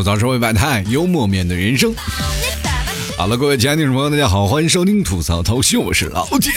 [0.00, 1.94] 吐槽社会百态，幽默面对人生。
[3.18, 6.50] 好了，各位亲爱的听众朋友，大家好，欢迎收听吐槽涛秀，我是老铁。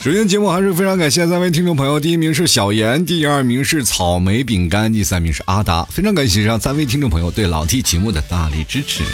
[0.00, 5.84] 首先，节目还是非常感谢三位听众朋友，第一名是小严，第二名是草莓饼干，第三名是阿达。
[5.84, 9.04] 非常感谢上三位听众朋友对老 T 节目的大力支持。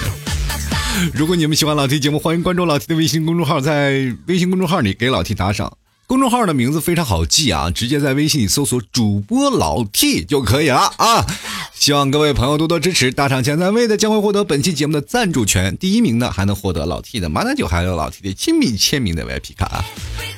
[1.13, 5.71] 如果你们喜欢老 T 节目，欢迎关注老 T 的微信公众号，在微信公众号里给老 T 打赏。
[6.11, 11.25] 公众号的名字非常好记啊，直接在微信里搜索主播老 T 就可以了啊！
[11.73, 19.85] 希望各位朋友多多支持，大赏前三位的将会获得本期节目的赞助权，第一名呢还能获得老 T 的马奶酒，还有老 T 的亲笔签名的 VIP 卡啊！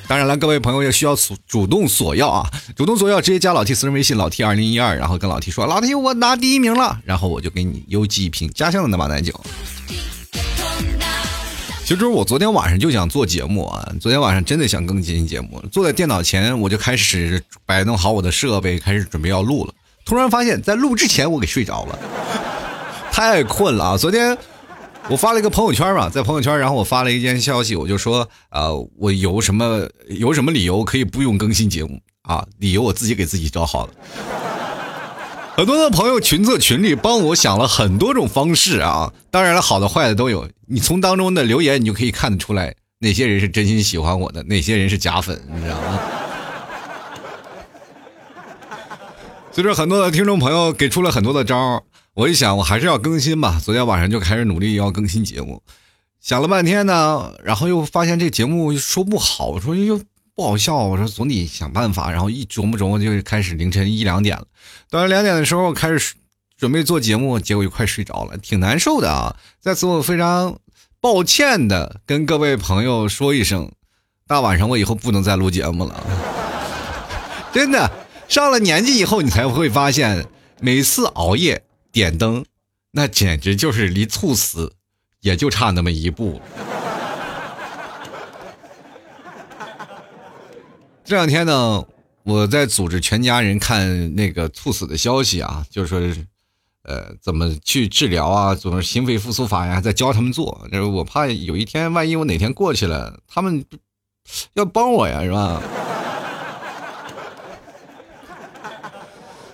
[0.07, 9.33] 当然了，各位朋友也需要主主动索要啊，主动索要直接加老 T 私人微信老 T 二零一二，然后跟老 T 说老 T 我拿第一名了，然后我就给你邮寄一瓶家乡的那马奶酒。
[11.85, 19.73] 其实我昨天晚上就想做节目啊，昨天晚上真的想更新节目，坐在电脑前我就开始摆弄好我的设备，开始准备要录了。
[20.05, 21.99] 突然发现，在录之前我给睡着了，
[23.11, 23.97] 太困了啊！
[23.97, 24.35] 昨天
[25.09, 32.45] 我发了一个朋友圈嘛，在朋友圈，然后我发了一件消息，我就说，呃，我有什么有什么理由可以不用更新节目啊？
[32.59, 33.93] 理由我自己给自己找好了。
[35.55, 40.49] 很多的朋友群策群力帮我想了很多种方式啊，当然了，好的坏的都有。
[40.67, 45.99] 你从当中的留言，你就可以看得出来哪些人是真心喜欢我的，哪些人是假粉，你知道吗？
[49.53, 51.83] 随着很多的听众朋友给出了很多的招
[52.15, 53.61] 我一想，我还是要更新吧。
[53.63, 55.61] 昨天晚上就开始努力要更新节目，
[56.19, 60.01] 想了半天呢，然后又发现这节目说不好，说又。
[60.35, 64.47] 不好笑，我说总得想办法，然后一琢磨琢磨就开始凌晨一两点了。
[64.89, 66.15] 到了两点的时候开始
[66.57, 69.35] 准备做节目，结果就快睡着了，挺难受的啊。
[69.59, 70.57] 在此我非常
[70.99, 73.71] 抱歉的跟各位朋友说一声，
[74.25, 76.03] 大晚上我以后不能再录节目了。
[77.53, 77.91] 真的，
[78.27, 80.25] 上了年纪以后你才会发现，
[80.59, 82.43] 每次熬夜点灯，
[82.93, 84.73] 那简直就是离猝死
[85.21, 86.41] 也就差那么一步。
[91.05, 91.85] 这两天呢，
[92.23, 95.99] 我在组织全家人看那个猝死的消息啊，就是说，
[96.83, 100.65] 呃，怎么去治疗啊，怎么心肺复苏法呀，在教他们做。
[100.71, 103.65] 就是我怕有一天，万一我哪天过去了，他们
[104.53, 105.61] 要帮我呀，是吧？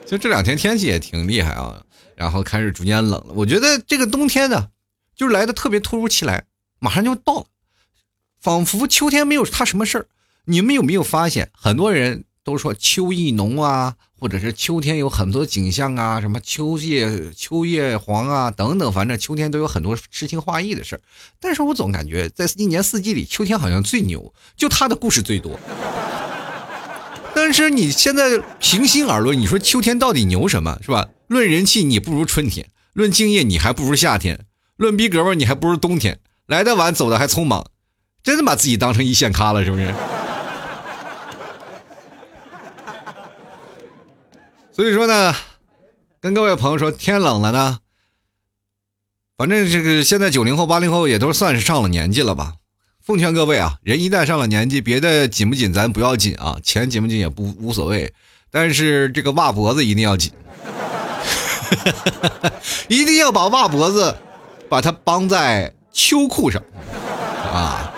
[0.06, 1.84] 就这两天天气也挺厉害啊，
[2.16, 3.34] 然后开始逐渐冷了。
[3.34, 4.70] 我觉得这个冬天呢，
[5.16, 6.46] 就是来的特别突如其来，
[6.78, 7.46] 马上就到了，
[8.40, 10.06] 仿佛秋天没有他什么事儿。
[10.50, 21.02] 你们有没有发现，很多人都说秋意浓啊，或者是秋天有很多景象啊，什么秋叶秋叶黄啊等等，反正秋天都有很多诗情画意的事儿。
[21.40, 25.60] 但是我总感觉在一年四季里，秋天好像最牛，就他的故事最多。
[27.36, 31.10] 但是你现在平心而论，你说秋天到底牛什么，是吧？
[31.28, 36.20] 论人气你不如春天，论敬业你还不如夏天，论逼格吧你还不如冬天。
[36.48, 37.68] 来的晚，走的还匆忙，
[38.24, 39.94] 真的把自己当成一线咖了，是不是？
[44.80, 45.36] 所以说呢，
[46.22, 47.80] 跟各位朋友说，天冷了呢。
[49.38, 52.54] 反正这个现在九零后、八零后也都算是上了年纪了吧。
[53.06, 58.14] 奉劝各位啊，人一旦上了年纪，别的紧不紧咱不要紧啊，钱紧不紧也不无所谓，
[58.52, 60.32] 但是这个袜脖子一定要紧，
[62.88, 64.16] 一定要把袜脖子
[64.70, 66.64] 把它绑在秋裤上
[67.52, 67.94] 啊。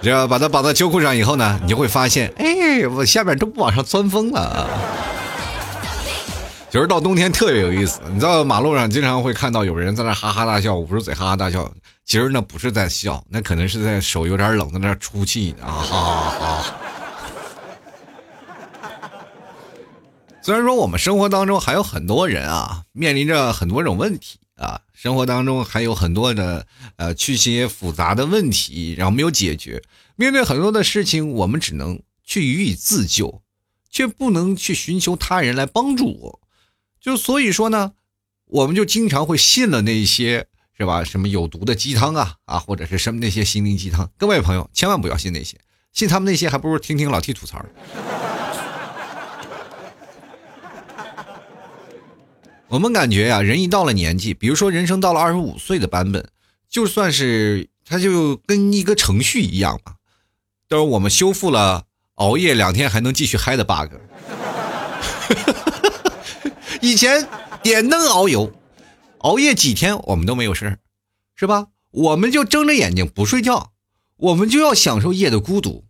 [0.00, 4.66] 只要把它绑在秋裤上以后呢，你就会发现，哎，我下面都不往上钻风了。
[6.76, 11.74] 其实到冬天特别有意思，你知道马路上经常会看到有人在那哈哈大笑，捂着嘴哈哈大笑。
[12.04, 16.74] 其实那不是在笑，那可能是在手有点冷，在那出气啊哈哈。
[20.42, 26.66] 虽然说我们生活当中还有很多人啊，面临着很多种问题啊，生活当中还有很多的
[26.96, 29.82] 呃，去些复杂的问题，然后没有解决。
[30.14, 33.40] 面对很多的事情，我们只能去予以自救，
[33.90, 36.40] 却不能去寻求他人来帮助我。
[37.06, 37.92] 就所以说呢，
[38.46, 41.04] 我们就经常会信了那些是吧？
[41.04, 44.10] 什么有毒的鸡汤啊啊，或者是什么那些心灵鸡汤。
[44.18, 45.56] 各位朋友，千万不要信那些，
[45.92, 47.64] 信他们那些还不如听听老 T 吐槽。
[52.66, 56.28] 我们感觉呀，人一到了年纪，比如说人生到了二十五岁的版本，
[56.68, 59.92] 就算是他就跟一个程序一样嘛，
[60.68, 61.84] 都是我们修复了
[62.16, 63.94] 熬夜两天还能继续嗨的 bug。
[66.80, 67.26] 以前
[67.62, 68.52] 点灯熬油，
[69.18, 70.78] 熬夜几天我们都没有事
[71.34, 71.66] 是吧？
[71.90, 73.72] 我们就睁着眼睛不睡觉，
[74.16, 75.84] 我们就要享受夜的孤独。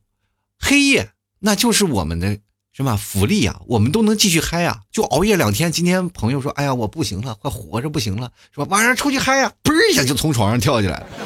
[0.59, 1.11] 黑夜
[1.41, 2.39] 那就是我们的
[2.73, 2.97] 什么？
[2.97, 5.71] 福利啊，我们都能继续嗨啊，就熬夜两天。
[5.71, 8.67] 今天朋友说，哎呀，我不行了，快活着不行了，是吧？
[8.71, 11.07] 晚上出去嗨呀，嘣一下就从床上跳起来了。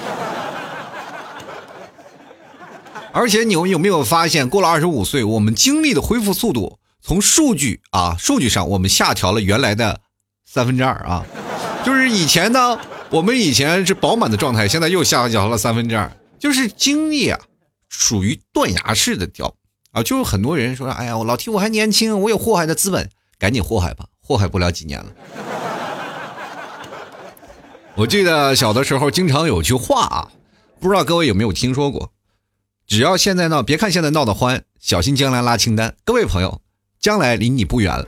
[3.12, 10.00] 而且你们有没有发现，过了二十五岁，我们精力的恢复速度，从数据啊数据上，我们下调了原来的
[10.44, 11.24] 三分之二啊，
[11.84, 12.78] 就是以前呢，
[13.10, 17.40] 我们以前是饱满的状态，现在又下调了三分之二，就是精力啊，
[17.88, 19.54] 属于断崖式的掉
[19.92, 23.08] 啊，就是很多人说，哎呀，我老提我还年轻，我有祸害的资本，
[23.38, 25.06] 赶紧祸害吧，祸害不了几年了。
[27.96, 30.28] 我记得小的时候经常有句话啊，
[30.78, 32.12] 不知道各位有没有听说过？
[32.86, 35.94] 只要现在闹，别看现在闹得欢，小心将来拉清单。
[36.04, 36.60] 各位朋友，
[37.00, 38.06] 将来离你不远了。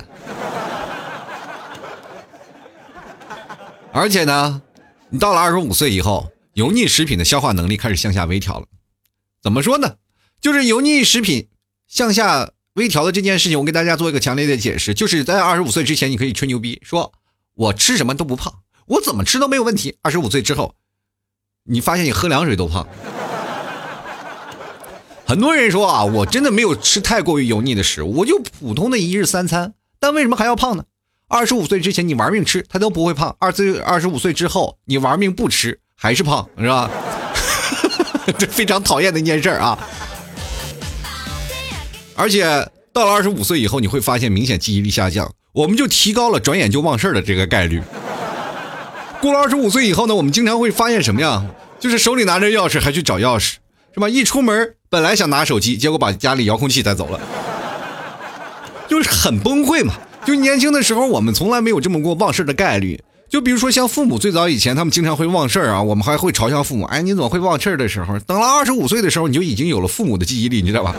[3.93, 4.63] 而且呢，
[5.11, 8.67] 你到了二十五岁以后，油腻食品的消化能力开始向下微调了。
[9.43, 9.97] 怎么说呢？
[10.41, 11.49] 就是油腻食品
[11.87, 17.13] 向下微调的这件事情，我给大家做一个强烈的解释：就是在二十五岁之前，你可以吹牛逼，说
[17.55, 19.99] 我吃什么都不胖，我怎么吃都没有问题。
[20.03, 20.75] 二十五岁之后，
[21.65, 22.89] 你发现你喝凉水都胖。
[25.33, 30.85] 很多人说啊，我真的没有吃太过于油腻的食物，我就普通的一日三餐，但为什么还要胖呢？
[31.27, 36.91] 二十五岁之前你玩命吃，他都不会胖；二岁二十五岁之后你玩命不吃，还是胖，是吧？
[38.37, 39.79] 这非常讨厌的一件事啊！
[42.15, 47.81] 而且到了二十五岁以后，你会发现明显记忆力下降，我们就提高了转眼就忘事的这个概率。
[49.23, 51.43] 过了二十五岁以后呢，我们经常会发现什么呀？
[51.81, 53.55] 就是手里拿着钥匙还去找钥匙。
[53.95, 54.11] 是吧？
[54.11, 57.19] 一出门本来想拿手机，结果把家里遥控器带走了，
[58.87, 59.95] 就是很崩溃嘛。
[60.23, 63.03] 就年轻的时候，我们从来没有这么过忘事的概率。
[63.31, 70.95] 就比如说像父母最早以前，他们经常会忘事儿啊，我们还会嘲笑父母：“哎，你怎么会忘事儿？”的时候，等了二十五岁的时候，你就已经有了父母的记忆力，你知道吧？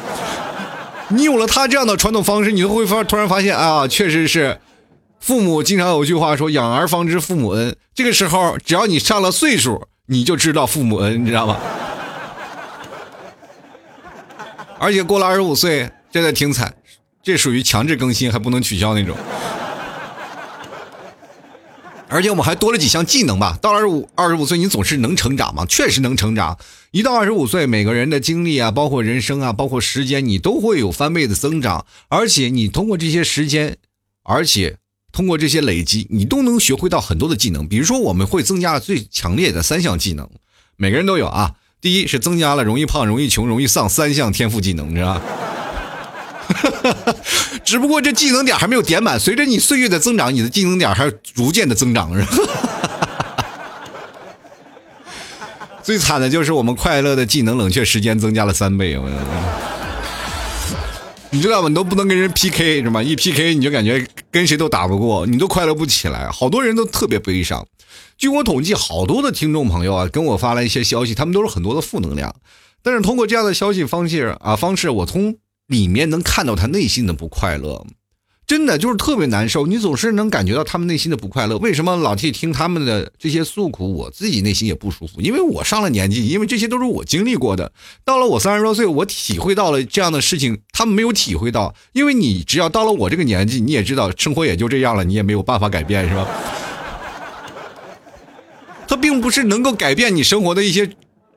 [1.10, 4.60] 你有了他这样的传统方式，你就会发突然发现啊，确实是
[5.19, 11.57] 父母经常有句话说：“养儿方知父母恩。”这个时候，只要你上了岁数，你就知道父母恩，你知道吗？
[14.83, 16.75] 而且过了二十五岁，真的挺惨，
[17.24, 19.15] 这属于强制更新，还不能取消那种。
[22.09, 23.57] 而且我们还多了几项技能吧。
[23.62, 25.65] 到二十五二十五岁，你总是能成长吗？
[25.68, 26.59] 确实能成长。
[26.91, 31.85] 一到二十五岁，每个人的经历啊，包括人生啊，包括时间，你都会有翻倍的增长。
[32.09, 33.77] 而且你通过这些时间，
[34.24, 34.75] 而且
[35.13, 37.65] 通过这些累积，你都能学会到很多的技能。
[37.65, 40.30] 比如说，我们会增加最强烈的三项技能，
[40.75, 41.56] 每个人都有啊。
[41.83, 45.21] 第一是增加了容易胖、容易穷、容易丧三项天赋技能，你知道吧？
[47.65, 52.38] 只不过这技能点还没有点满，随着你岁月的增长，你的技能点还逐渐的增长，是吧？
[55.83, 58.97] 最惨的就是我们快乐的技能冷却时间增加了三倍，
[61.31, 61.68] 你知道吗？
[61.68, 63.03] 你都不能跟人 PK 是吗？
[63.03, 67.68] 一 PK 你就感觉跟谁都打不过，你都快乐不起来，好多人都特别悲伤。
[68.18, 72.36] 据我统计，好多的听众朋友啊，跟我发了一些消息，他们都是很多的负能量。
[72.81, 75.36] 但是通过这样的消息方式啊方式，我从
[75.68, 77.86] 里面能看到他内心的不快乐，
[78.45, 79.66] 真的就是特别难受。
[79.66, 81.57] 你总是能感觉到他们内心的不快乐。
[81.60, 85.22] 为什么老替听他们的这些诉苦，我自己内心也不舒服？
[85.22, 87.72] 因为我上了年纪，因为这些都是我经历过的。
[88.04, 91.73] 到了我三十多岁，我体会到了这样的事情，他们没有体会到。
[91.94, 96.28] 因为你只要到了我这个年纪，你也知道生活也就这样了，你也没有办法改变，是吧？
[98.87, 100.90] 它并不是能够改变你生活的一些，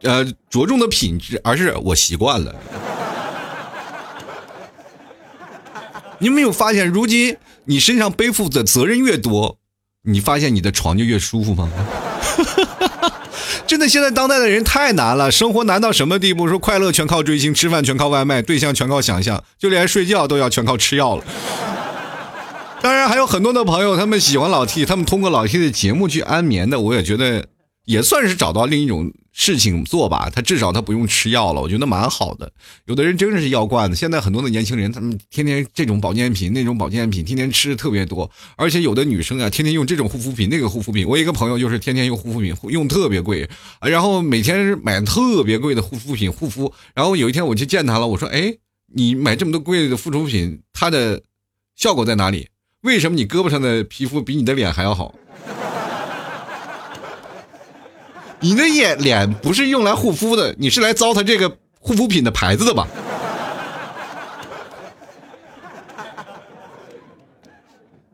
[0.02, 2.54] 呃，着重的品质，而是我习惯了。
[6.18, 7.36] 你没有发现，如今
[7.66, 9.58] 你身上背负的责任越多，
[10.02, 11.70] 你发现你的床就越舒服吗？
[13.66, 16.48] 真的，现在当代的人太难了，生活难到什么地步？
[16.48, 21.24] 说快乐全靠追星，吃饭全靠外卖，对象全靠想象，就连睡觉都要全靠吃药了。
[22.82, 27.44] 当然还有很多的朋友，他们喜欢老 T，他们通过老 T 的节目去安眠的，我也觉得
[27.84, 30.30] 也算是找到另一种事情做吧。
[30.32, 32.52] 他至少他不用吃药了，我觉得蛮好的。
[32.84, 38.30] 有的人真的是药罐子，现在很多的年轻人，他们天天这种保健品、那种保健品，天天吃的特别多。
[38.56, 41.04] 而且有的女生啊，天天用这种护肤品、那个护肤品。
[41.08, 43.48] 我一个朋友就是天天用护肤品，用特别贵，
[43.80, 46.72] 然后每天买特别贵的护肤品护肤。
[46.94, 48.54] 然后有一天我去见他了，我说：“哎，
[48.94, 51.22] 你买这么多贵的护肤品，它的
[51.74, 52.46] 效果在哪里？”
[52.86, 55.12] 为什么你胳膊上的皮肤比你的脸还要好？
[58.38, 62.86] 你的眼脸不是用来护肤的，你是来糟蹋这个护肤品的牌子的吧？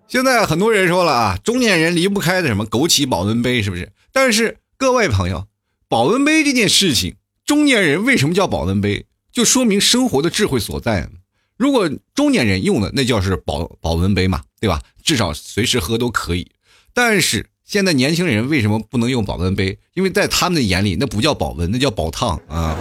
[0.08, 3.92] 现在很多人说了啊，中年人离不开的什么枸杞保温杯，是不是？
[4.10, 5.46] 但是各位朋友，
[5.86, 9.04] 保温杯这件事情，中年人为什么叫保温杯？
[9.30, 11.10] 就说明生活的智慧所在。
[11.58, 14.80] 如果中年人用的那叫是保保温杯嘛，对吧？
[15.02, 16.52] 至少随时喝都可以。
[16.94, 19.76] 但是现在年轻人为什么不能用保温杯？
[19.94, 22.78] 因为在他们的眼里，那不叫保温，那叫保烫啊。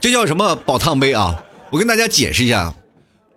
[0.00, 1.44] 这叫什么保烫杯啊？
[1.70, 2.74] 我跟大家解释一下，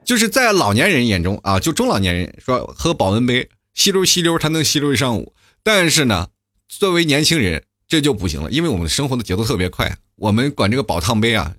[0.06, 5.34] 就是在老年人眼中啊，就中老年人说喝保温杯吸溜吸溜，它能吸溜一上午。
[5.62, 6.30] 但是呢，
[6.70, 11.56] 作为年轻人这就不行了，因为我们生活的节奏特别快，我们管这个保烫杯啊。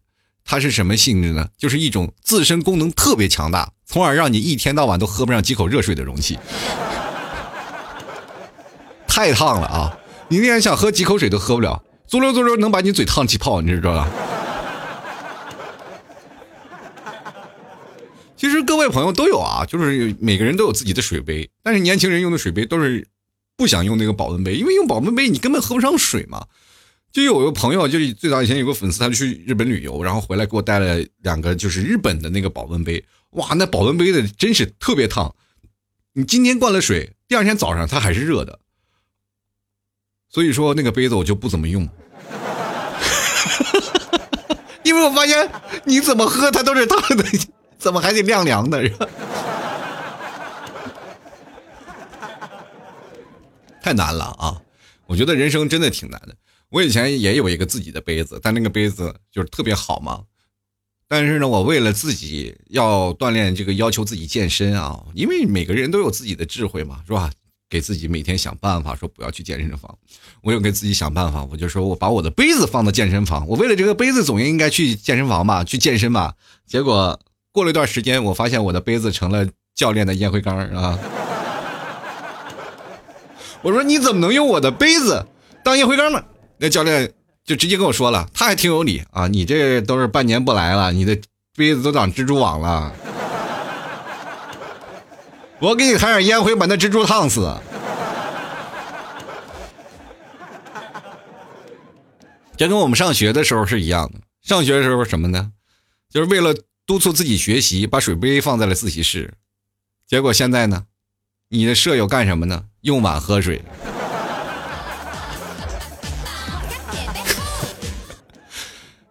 [0.49, 1.49] 它是什么性质呢？
[1.59, 6.39] 就是一种自身功能特别强大，从而让你一天到晚都喝不上几口热水的容器。
[9.09, 9.99] 太烫了啊！
[10.29, 14.09] 你那天想喝几口水都喝不了，足溜足溜能把你嘴烫起泡，你知道吧？
[18.37, 23.09] 其实各位朋友都有啊，就是每个人都有自己的水杯，但是年轻人用的水杯都是
[23.57, 26.47] 不想用那个保温杯，因为用保温杯你根本喝不上水嘛。
[27.13, 33.03] 就有一个朋友，就是最早以前有个粉丝，他去日本旅游，然后回来给我带了两个，就是日本的那个保温杯。
[33.31, 35.35] 哇，那保温杯的真是特别烫，
[36.13, 38.59] 你今天灌了水，第二天早上它还是热的。
[40.29, 41.89] 所以说那个杯子我就不怎么用，
[44.83, 45.51] 因为我发现
[45.85, 47.25] 你怎么喝它都是烫的，
[47.79, 48.87] 怎么还得晾凉的？
[53.81, 54.61] 太难了啊！
[55.07, 56.35] 我觉得人生真的挺难的。
[56.71, 60.23] 我以前也有一个自己的杯子，但那个杯子就是特别好嘛。
[61.09, 67.31] 但是呢，我为了自己要锻炼这个，要求自己健身啊，因为每个人都有自己的智慧嘛，是吧？
[67.69, 69.99] 给自己每天想办法，说不要去健身房。
[70.43, 73.47] 我又给自己想办法，我就说我把我的杯子放到健身房。
[73.49, 76.35] 我为了这个杯子，总应该去健身房吧，去健身吧。
[76.67, 77.19] 结果
[77.53, 80.99] 过了一段时间，我发现我的杯子成了教练的烟灰缸啊。
[83.63, 85.27] 我说你怎么能用我的杯子
[85.65, 86.25] 当烟灰缸呢？
[86.59, 87.13] 那教练
[87.45, 89.29] 就直接跟我说了，他还挺有理啊！
[89.29, 91.19] 你这都是半年不来了，你的
[91.55, 92.93] 杯子都长蜘蛛网了，
[95.59, 97.55] 我给你弹点烟灰，把那蜘蛛烫死。
[102.57, 105.53] 这跟我们上学的时候是一样的，上学的时候什么呢？
[106.09, 106.55] 就是为了
[106.87, 109.35] 督促自己学习，把水杯放在了自习室，
[110.07, 110.85] 结果现在呢，
[111.51, 112.65] 你的舍友干什么呢？
[112.81, 113.63] 用碗喝水。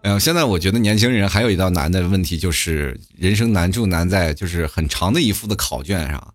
[0.07, 6.33] 嗯，现在我觉得年轻人还有一道难的问题，就是人生难就难在就是很长的一副的考卷上，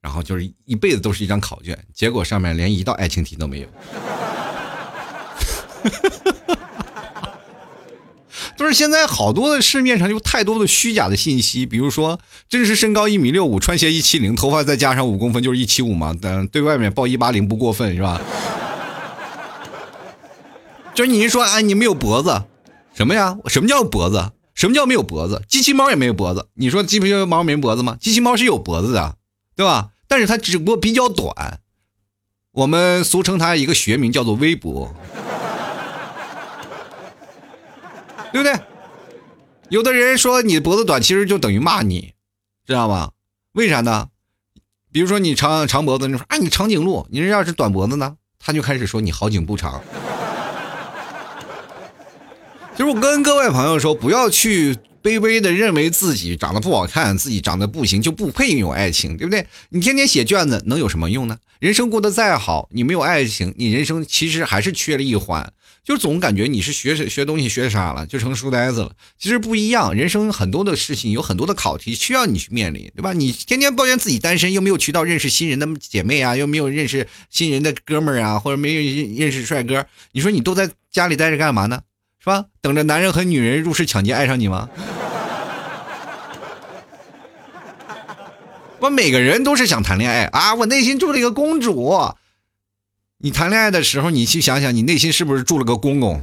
[0.00, 3.68] 然后就是一辈子都是一张考卷，结果上面连一道爱情题都没有。
[8.56, 18.18] 就是现在好多的市面上有太多的虚假的信息，比如说真实身高一米六五，穿鞋一七零，头发再加上五公分就是一七五嘛，但对外面报一八零不过分是吧？
[20.94, 22.44] 就是你一说啊，你没有脖子。
[22.94, 23.38] 什么呀？
[23.46, 24.32] 什么叫脖子？
[24.54, 25.42] 什么叫没有脖子？
[25.48, 26.48] 机器猫也没有脖子。
[26.54, 27.96] 你说机器猫没脖子吗？
[28.00, 29.16] 机器猫是有脖子的，
[29.56, 29.90] 对吧？
[30.06, 31.60] 但是它只不过比较短，
[32.52, 34.94] 我们俗称它一个学名叫做微脖，
[38.32, 38.60] 对不对？
[39.70, 42.14] 有的人说你脖子短，其实就等于骂你，
[42.66, 43.12] 知道吗？
[43.52, 44.08] 为啥呢？
[44.92, 49.80] 比如说你长长脖子，你说啊你长颈鹿，你这要是短脖子呢，他就开始说你好景不长。
[52.80, 59.46] 就是我跟各位朋友说，不要去卑微的认为自己长得不好看，自己长得不行就不配拥有爱情，对不对？
[59.68, 61.36] 你天天写卷子能有什么用呢？
[61.58, 65.52] 人生过得再好，你没有爱情，你人生其实还是缺了一环，
[65.84, 68.92] 就总感觉你是学 学东西学傻了，就成书呆子了。
[69.18, 73.12] 其实不一样，人生很多的事情有很多的考题需要你去面临，对吧？
[73.12, 78.80] 你天天抱怨自己单身，又没有渠道认识新人的姐妹啊，又没有认识新人的哥们儿啊，或者没有
[79.18, 81.82] 认识帅哥，你说你都在家里待着干嘛呢？
[82.22, 82.44] 是吧？
[82.60, 84.68] 等着男人和女人入室抢劫爱上你吗？
[88.78, 90.54] 我每个人都是想谈恋爱啊！
[90.54, 92.12] 我内心住了一个公主。
[93.18, 96.22] 你谈恋爱的时候，你去想想，你内心是不是住了个公公？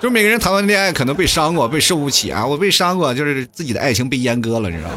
[0.00, 2.46] 就每个人谈完恋爱，可能被伤过，被受不起啊！
[2.46, 4.96] 我被伤过，就是自己的爱情被阉割了，你知道吗？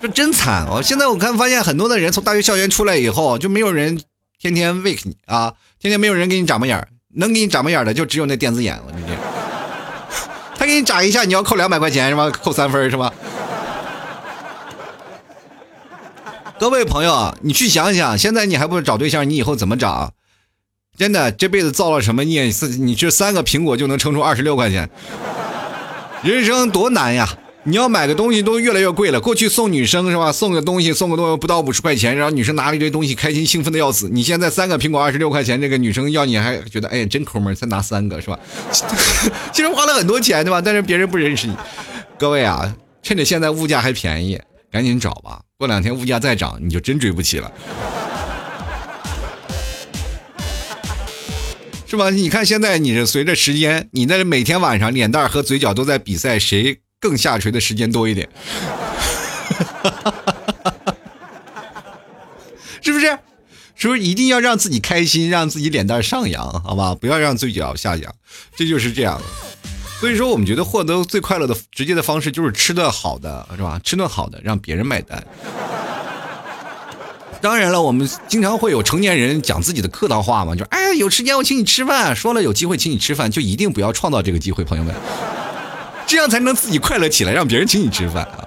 [0.00, 0.66] 这真惨！
[0.68, 3.98] 我现在我看发现很多的人从大学校园出来以后，就没有人。
[4.38, 5.54] 天天 wake 你啊！
[5.82, 6.86] 天天没有人给你眨巴眼儿
[7.16, 8.84] 能给你眨巴眼儿的就只有那电子眼了。
[8.94, 9.12] 你这，
[10.54, 12.30] 他给你眨一下，你要扣两百块钱是吧？
[12.30, 13.12] 扣三分是吧？
[16.60, 20.12] 各位朋友，你去想想，现在你还不找对象，你以后怎么找？
[20.96, 22.44] 真的，这辈子造了什么孽？
[22.78, 24.88] 你这三个苹果就能撑出二十六块钱，
[26.22, 27.28] 人生多难呀！
[27.64, 29.20] 你要买个东西都越来越贵了。
[29.20, 30.32] 过去送女生是吧？
[30.32, 34.08] 送个东西送个东西不到五十块钱，然后女生拿了一堆东西，开心兴奋的要死。
[34.10, 38.38] 你现在三个苹果二十六块钱，这个女生要你还觉得哎真抠门，才拿三个是吧？
[39.52, 40.60] 其实花了很多钱对吧？
[40.60, 41.54] 但是别人不认识你。
[42.18, 44.40] 各位啊，趁着现在物价还便宜，
[44.70, 45.42] 赶紧找吧。
[45.56, 47.52] 过两天物价再涨，你就真追不起了，
[51.86, 52.10] 是吧？
[52.10, 56.80] 你看现在你是随着时间，你那每天晚上脸蛋和嘴角都在比赛谁。
[57.02, 58.28] 更下垂的时间多一点，
[62.80, 63.18] 是不是？
[63.74, 66.94] 是不是一定要让自己开心，让自己脸蛋上扬，好吧？
[66.94, 68.14] 不要让嘴角下扬，
[68.54, 69.24] 这就是这样的。
[69.98, 73.80] 所以说，我们觉得获得最快乐的直接的方式就是吃顿好的，是吧？
[73.82, 75.26] 吃顿好的，让别人买单。
[77.40, 84.94] 当然了，我们经常会有成年人讲自己的客套话嘛，就哎，有时间我请你吃饭，说了有机会请你吃饭，就一定不要创造这个机会，朋友们。
[86.12, 88.46] 这样才能自己快乐起来，让别人请你吃饭啊！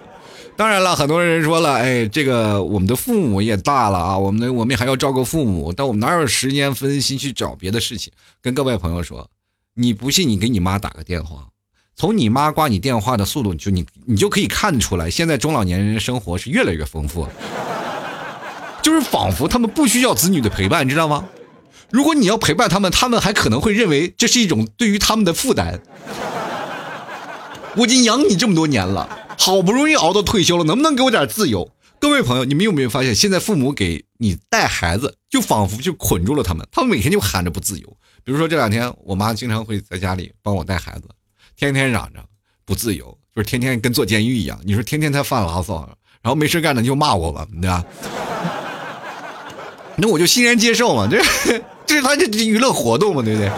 [0.56, 8.14] 当然了，很多人说了，哎，这个我们的父母也大了啊，我们我们还要照顾父母，但我们哪有时间分心去找别的事情？
[8.40, 9.28] 跟各位朋友说，
[9.74, 11.48] 你不信，你给你妈打个电话，
[11.96, 17.28] 从你妈挂你电话的速度，就你你就可以看出来，现在中老年人的生活是越来越丰富，
[18.84, 21.26] 就是仿佛他们不需要子女的陪伴，你知道吗？
[21.90, 25.82] 如果你要陪伴他们，他们还可能会认为这是一种对于他们的负担。
[27.78, 31.70] 我已经养你这么多年了，好不容易熬到退休了，能不能给我点自由？
[32.00, 37.98] 各位朋友，你们有没有发现，现在父母给你带孩子，就仿佛就捆住了他们，他们每天就喊着不自由。
[38.24, 41.04] 比如说这两天，我妈经常会在家里帮我带孩子，
[41.56, 42.20] 天天嚷着
[42.66, 43.06] 不自由，
[43.36, 44.60] 就是天天跟坐监狱一样。
[44.64, 45.88] 你说天天他犯牢骚，
[46.22, 47.84] 然后没事干呢就骂我吧，对吧？
[49.98, 51.18] 那我就欣然接受嘛，这
[51.86, 53.52] 这是他这娱乐活动嘛，对不对？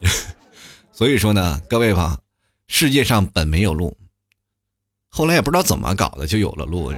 [0.92, 2.18] 所以说呢，各位吧，
[2.66, 3.96] 世界上本没有路，
[5.08, 6.92] 后来也不知道怎么搞的就有了路，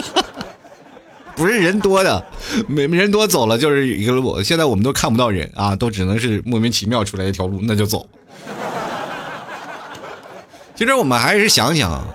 [1.36, 2.26] 不是人多的，
[2.66, 4.42] 没人多走了就是一个路。
[4.42, 8.08] 现在我们都看不到人啊，都只能是莫名其妙出来一条路，那就走。
[10.74, 12.06] 其实我们还是想想。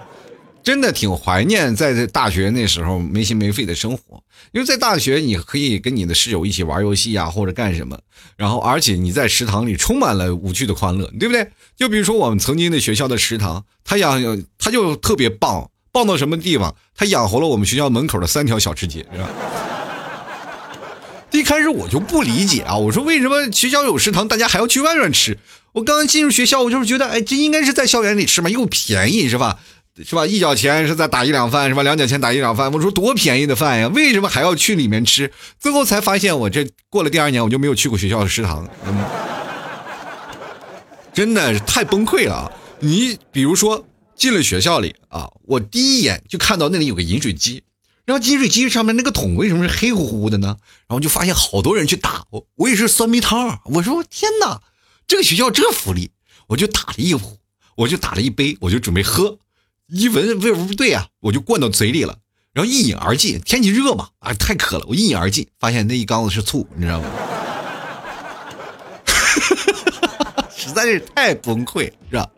[0.64, 4.22] 真的挺怀念在大学那时候没心没肺的生活，
[4.52, 7.98] 因为在大学你可以跟你的室友一起玩游戏啊，或者干什么，
[8.38, 11.48] 然后而且你在食堂里充满了无趣的欢乐，对不对？
[11.76, 16.76] 就比如说我们曾经的学校的食堂，它养它就特别棒，棒到什么地方？
[16.96, 19.30] 它养活了我们学校门口的三条小吃街，是吧？
[21.32, 25.38] 一开始我就不理解啊，我说为什么学校有食堂，大家还要去外面吃？
[25.72, 29.60] 我刚刚进入学校，我就是觉得，哎，这应该是在校园里吃嘛，又便宜，是吧？
[29.98, 30.26] 是吧？
[30.26, 31.84] 一角钱是在打一两饭，是吧？
[31.84, 35.32] 两角钱打一两饭，我说多便宜的饭呀，为什么还要去里面吃？
[35.60, 38.68] 最后才发现，我这过了第二年，我就没有去过学校的食堂，
[41.14, 42.50] 真的太崩溃了。
[42.80, 47.64] 你比如说进了学校里啊，我第一眼就看到那里有个饮水机，
[48.06, 50.56] 然后饮水机上面那个桶为什么是黑乎乎的呢？
[50.88, 53.60] 然后就发现好多人去打我，我也是酸梅汤。
[53.66, 54.62] 我说天哪，
[55.06, 56.12] 这个学校这福利，
[56.48, 57.38] 我就打了一壶，
[57.76, 59.38] 我就打了一杯，我就准备喝。
[59.94, 62.20] 一闻味不对啊，我就灌到嘴里了，
[62.54, 63.42] 然后一饮而尽。
[63.42, 67.10] 天气热嘛，啊，太渴了，我一饮而尽，发现那一缸子是醋，你知道吗？
[70.56, 72.30] 实在是太崩溃，是吧？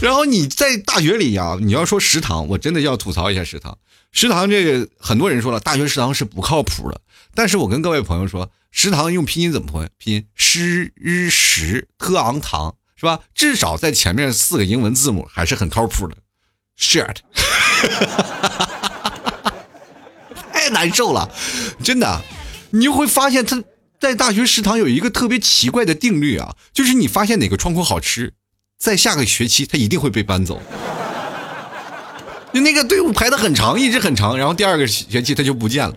[0.00, 3.76] 然后你在大学里呀，你要说食堂，我真的要吐槽一下食堂。
[4.12, 7.02] 食堂这个很多人说了，大学食堂是不靠谱的。
[7.34, 9.66] 但是我跟各位朋友说，食堂用拼音怎么
[9.98, 10.22] 拼？
[10.22, 13.20] 拼诗日食特昂堂，是吧？
[13.34, 16.16] 至少在前面四个英文字母还是很靠谱的。
[16.78, 17.16] Shirt，
[20.52, 21.28] 太 难受了，
[21.82, 22.22] 真的，
[22.70, 23.62] 你就会发现他
[24.00, 28.32] 在大学食堂有一个特别奇怪的定律啊，就是你发现哪个窗口好吃，
[28.78, 30.62] 在下个学期他一定会被搬走，
[32.52, 35.94] 就那个队伍排的很长，一直很长，然后第二个学期他就不见了。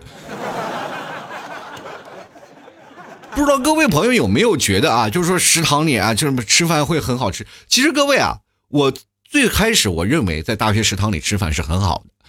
[3.30, 7.46] 不知道各位朋友有没有觉得啊，就是说食堂里啊，就是吃饭会很好吃。
[7.68, 8.92] 其实各位啊，我。
[9.32, 12.28] 最开始我认为在大学食堂里吃饭是很好的，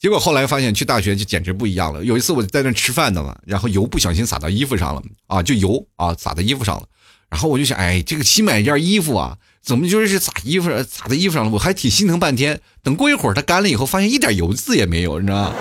[0.00, 2.02] 结果后来发现去大学就简直不一样了。
[2.02, 6.84] 有一次我在那吃饭呢嘛，然后油不小心洒到衣服上了啊，就油啊洒在衣服上了。
[7.28, 11.50] 然后我就想，哎，这个新买一件衣服啊，怎么就是洒衣服洒在衣服上了？
[11.50, 12.58] 我还挺心疼半天。
[12.82, 15.54] 等过一会儿它干了以后，发现一点油渍也没有，你知道吗？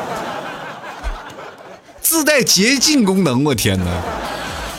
[2.00, 4.04] 自带洁净功能，我天哪！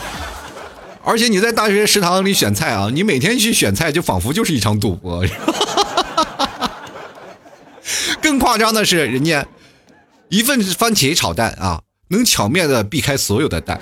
[1.05, 5.23] 而且你在大学食堂里选菜啊，你每天去选菜就仿佛就是一场赌博。
[8.29, 9.43] 更夸张的是，人家
[10.29, 13.81] 一份番茄炒蛋啊，能巧妙的避开所有的蛋。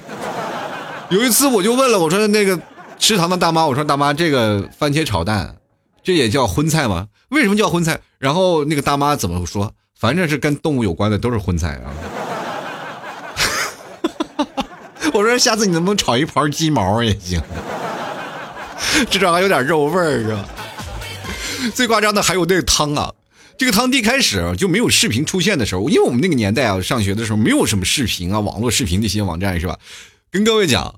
[1.09, 2.57] 有一次我就问了，我说那个
[2.97, 5.57] 食堂的大妈，我说大妈，这个番茄炒蛋，
[6.01, 7.07] 这也叫荤菜吗？
[7.27, 7.99] 为什么叫荤菜？
[8.19, 9.73] 然后那个大妈怎么说？
[9.99, 11.91] 反正是跟动物有关的都是荤菜啊。
[15.13, 17.41] 我说下次你能不能炒一盘鸡毛也行，
[19.11, 20.45] 至少还有点肉味儿是吧？
[21.75, 23.11] 最夸张的还有那个汤啊，
[23.57, 29.79] 这个汤一开始就没有视频出现的时候，因为我们那个年代啊，上学的时候没有什么视频啊，网络视频那些网站是吧？
[30.31, 30.95] 跟各位讲，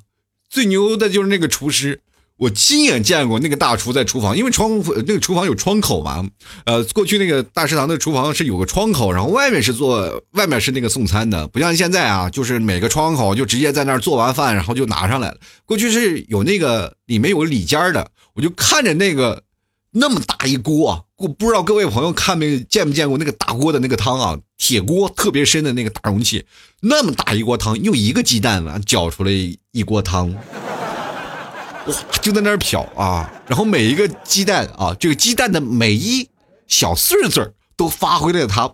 [0.50, 2.02] 最牛的就是那个厨师。
[2.38, 6.26] 我亲眼见过那个大厨在厨房，因为窗户那个厨房有窗口嘛，
[6.64, 15.38] 呃，过去那个大食堂的厨房是有个窗口，然后外面是做外面是那个送餐的，不像现在啊，就是每个窗口就直接在那儿做完饭，然后就拿上来了。
[15.66, 19.44] 过去是有那个里面有里间的，我就看着那个
[19.92, 26.46] 那么大一锅，我不知道各位朋友看没见没见过那个大锅的那个汤啊，铁锅特别深的那个大容器，
[26.80, 29.32] 那么大一锅汤，用一个鸡蛋啊搅出来
[29.72, 30.34] 一锅汤。
[30.34, 36.30] 哇，就在那儿漂啊，然后每一个鸡蛋啊，这个鸡蛋的每一
[36.68, 38.74] 小穗穗都发挥了它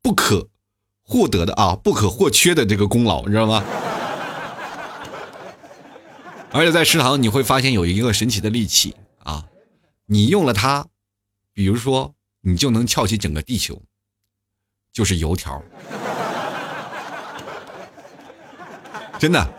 [0.00, 0.48] 不可
[1.02, 3.64] 获得的啊，不可或缺的这个功劳，你知道吗？
[6.52, 9.46] 而且在食堂你会发现有一个神奇的利器啊，
[10.06, 10.86] 你用了它，
[11.54, 13.80] 比如说你就能翘起整个地球，
[14.92, 15.62] 就是油条，
[19.18, 19.54] 真的。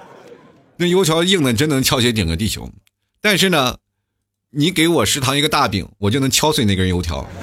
[0.78, 2.70] 那油条硬的真能翘起整个地球，
[3.22, 3.78] 但是呢，
[4.50, 7.26] 你给我食堂一个大饼，我就能敲碎那根油条。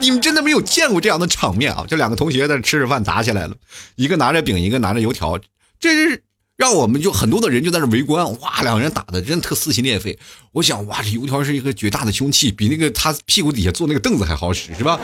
[0.00, 1.84] 你们真的没有见过这样的场面啊！
[1.86, 3.54] 这两个同学在吃着饭打起来了，
[3.96, 5.38] 一个拿着饼，一个拿着油条，
[5.78, 6.24] 这是
[6.60, 8.38] 让我们就很多的人就在那围观。
[8.40, 10.18] 哇，两个人打的真的特撕心裂肺。
[10.52, 15.00] 我想，哇，这油条是一个绝大的凶器，比那个他屁股底下坐那个凳子还好使，是吧？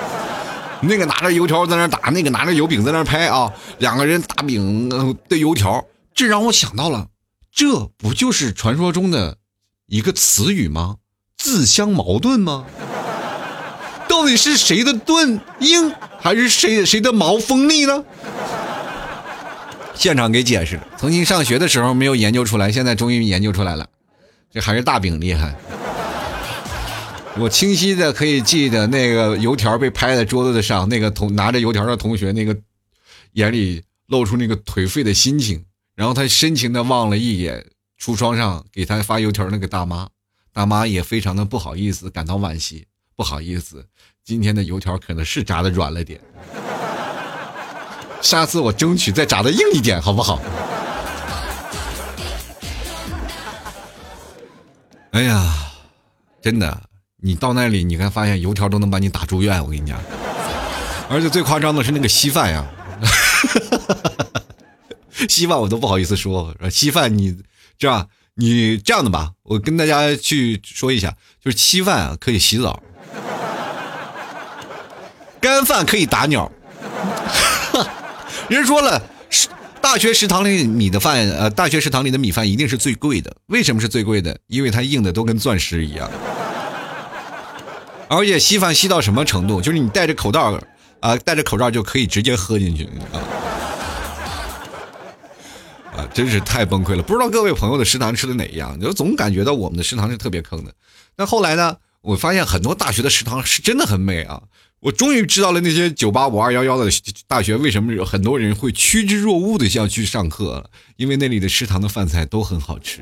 [0.83, 4.91] 那个拿着油条在那打，那个拿着油饼在那拍啊，两个人打饼
[5.31, 5.83] 的油条，
[6.15, 7.07] 这让我想到了，
[7.51, 9.39] 这不就是传说中的
[9.87, 10.97] 一个词语吗？
[11.39, 12.67] 自相矛盾吗？
[14.07, 15.91] 到底是谁的盾硬，
[16.21, 18.05] 还是谁谁的矛锋利呢？
[19.97, 23.89] 现场给解释，曾经上学的时候没有研究出来，现在终于研究出来了，
[24.51, 25.57] 这还是大饼厉害。
[27.39, 32.57] 我清晰的可以记得那个油条被拍在桌子的上，那个同拿着油条的同学，那个
[33.33, 37.67] 眼里露出那个颓废的心情，然后他深情的望了一眼
[38.01, 40.09] 橱窗上给他发油条那个大妈，
[40.53, 43.85] 大妈也非常的不好意思，感到惋惜，不好意思，
[44.25, 46.21] 今天的油条可能是炸的软了点，
[48.27, 50.41] 下次我争取再炸的硬一点，好不好？
[55.13, 55.45] 哎呀，
[56.43, 56.77] 真的。
[57.19, 59.97] 你到那里，你看发现油条都能把你打住院，我跟你讲。
[61.09, 62.67] 而且最夸张的是那个稀饭呀，
[65.31, 66.53] 稀饭我都不好意思说。
[66.69, 67.37] 稀饭你
[67.79, 72.83] 这样，你这样的吧，我跟大家去说一下，就是稀饭可以洗澡，
[75.41, 76.51] 干饭可以打鸟。
[78.49, 79.03] 人说了，
[79.81, 83.35] 大学食堂里米的饭，呃，大学食堂里的米饭一定是最贵的。
[83.47, 84.39] 为什么是最贵的？
[84.47, 86.09] 因为它硬的都跟钻石一样。
[88.09, 89.61] 而且稀饭稀到什么程度？
[89.61, 90.57] 就是你戴着口罩，
[91.01, 93.19] 啊，戴着口罩就可以直接喝进去啊！
[95.97, 97.03] 啊，真是太崩溃了。
[97.03, 98.79] 不知道各位朋友的食堂吃的哪一样？
[98.79, 100.73] 就总感觉到我们的食堂是特别坑的。
[101.17, 101.77] 那后来呢？
[102.03, 104.41] 我发现很多大学的食堂是真的很美啊！
[104.87, 106.89] 我终于知道了那些九八五二幺幺的
[107.27, 113.01] 大学为什么有很多人会趋之若鹜的要去上课，因为那里的食堂的饭菜都很好吃。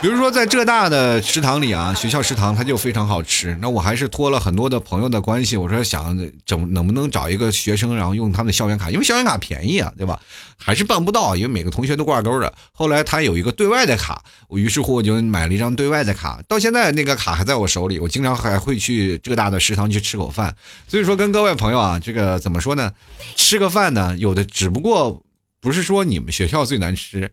[0.00, 3.58] 比如说，在浙大的食堂里啊，学校食堂它就非常好吃。
[3.60, 10.20] 那我还是托了很多的朋友的关系，我说想整能不能找一个学生，然后用他们的校园卡，因为校园卡便宜啊，对吧？
[10.56, 12.52] 还是办不到，因为每个同学都挂钩的。
[12.70, 20.54] 后来他有一个对外的卡，我于是乎我就买了一张对外的卡，到现在那个卡还在我手里，我经常还会去浙大的食堂去吃口饭。
[20.86, 22.92] 所以说，跟各位朋友啊，这个怎么说呢？
[23.34, 25.24] 吃个饭呢，有的只不过
[25.60, 27.32] 不是说你们学校最难吃。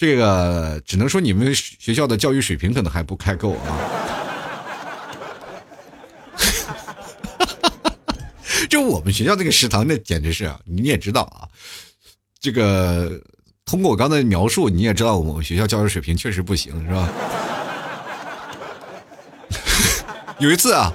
[0.00, 3.76] 这个只能说你们学校的教育水平可能还不太够啊！
[8.70, 11.44] 就我们学校这个食堂，那简直是你也知道啊。
[12.40, 13.22] 这个
[13.66, 17.06] 通过我刚才描述，你也知道我们学校教育水平确实不行，是吧？
[20.40, 20.90] 有一次啊，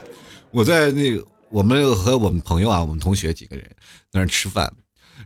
[0.49, 3.63] 我在那个我们和我们朋友啊，我们同学几个人
[4.11, 4.73] 在那吃饭，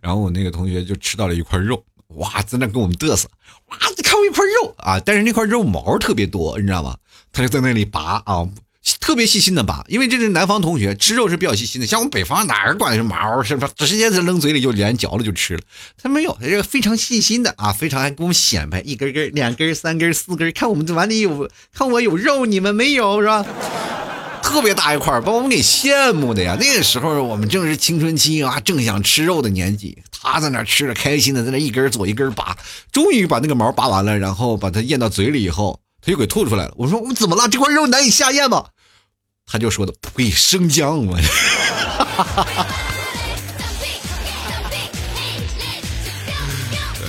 [0.02, 1.82] 然后我那个同学就吃到了一块肉。
[2.16, 3.30] 哇，在那跟我们嘚瑟，
[3.68, 5.00] 哇，你看我一块肉啊！
[5.00, 6.98] 但是那块肉毛特别多，你知道吗？
[7.32, 8.50] 他就在那里拔啊，
[9.00, 13.70] 特别细心的拔，因为这是南方同学吃肉是比较细心的，像我们北方哪儿管是毛是吧？
[13.76, 15.62] 直接就扔嘴里就连嚼了就吃了。
[16.02, 23.46] 他没有，他这个非常细心的啊，非常爱给我们显摆，一根根、两根、三根、四根，看我们这碗里有，看我有肉，你们没有是吧？
[24.50, 26.58] 特别大一块把我们给羡慕的呀。
[26.60, 32.58] 那个时候我们正是青春期啊，正想吃肉的年纪，他在那吃着开心的，在那一根左一根拔，
[32.92, 35.80] 终于把那个毛拔完了，然后把它咽到嘴里以后。
[36.02, 36.74] 他又给吐出来了。
[36.78, 37.48] 我说我怎么了？
[37.48, 38.66] 这块肉难以下咽吗？
[39.46, 41.16] 他就说的呸，生姜我。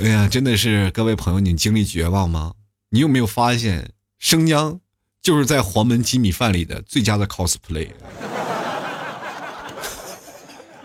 [0.03, 2.53] 哎呀，真的是各位朋友，你经历绝望吗？
[2.90, 4.81] 你有没有发现，生姜
[5.22, 7.88] 就是在黄焖鸡米饭里的最佳的 cosplay？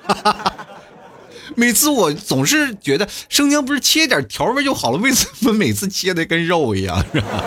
[1.56, 7.04] 每次我总是觉得生姜不是切点调味就好了，为什么每次切的跟肉一样？
[7.14, 7.44] 是吧？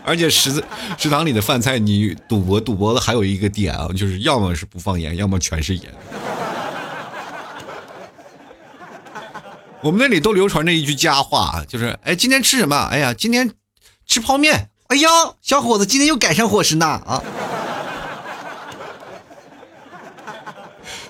[0.04, 0.64] 而且食
[0.96, 5.92] 食堂里的饭菜，你赌博赌博的还有一个点啊，就是要么是不放盐，要么全是盐。
[9.82, 12.88] 我们那里都流传着一句佳话，就是哎，今天吃什么？
[12.90, 13.50] 哎呀，今天
[14.06, 14.70] 吃泡面。
[14.88, 15.08] 哎呀，
[15.42, 17.22] 小伙子，今天又改善伙食呢啊！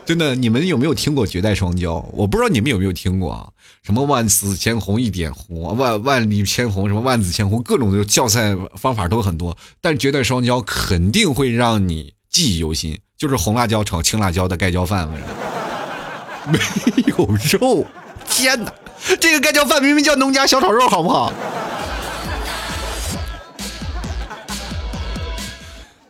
[0.04, 2.04] 真的，你们有没有听过绝代双骄？
[2.12, 3.46] 我不知道你们有没有听过啊？
[3.84, 9.56] 什么万紫千红一点红，万万里千红，什么万紫千红，各种的叫菜方法都很多。
[9.80, 15.08] 但绝代双骄肯定会让你记忆犹新，就是红辣椒炒青辣椒的盖浇饭，
[16.50, 16.58] 没
[17.16, 17.86] 有肉。
[18.28, 18.72] 天哪，
[19.20, 21.32] 这个盖浇饭明明叫农家小炒肉，好不好？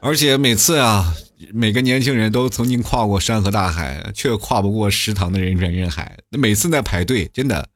[0.01, 1.15] 而且每次啊。
[1.55, 6.19] 每个年轻人都曾经跨过山和大海，却跨不过食堂的人山人海。
[6.31, 7.69] 那每次在排队，真的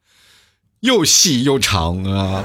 [0.81, 2.43] 又细又长啊！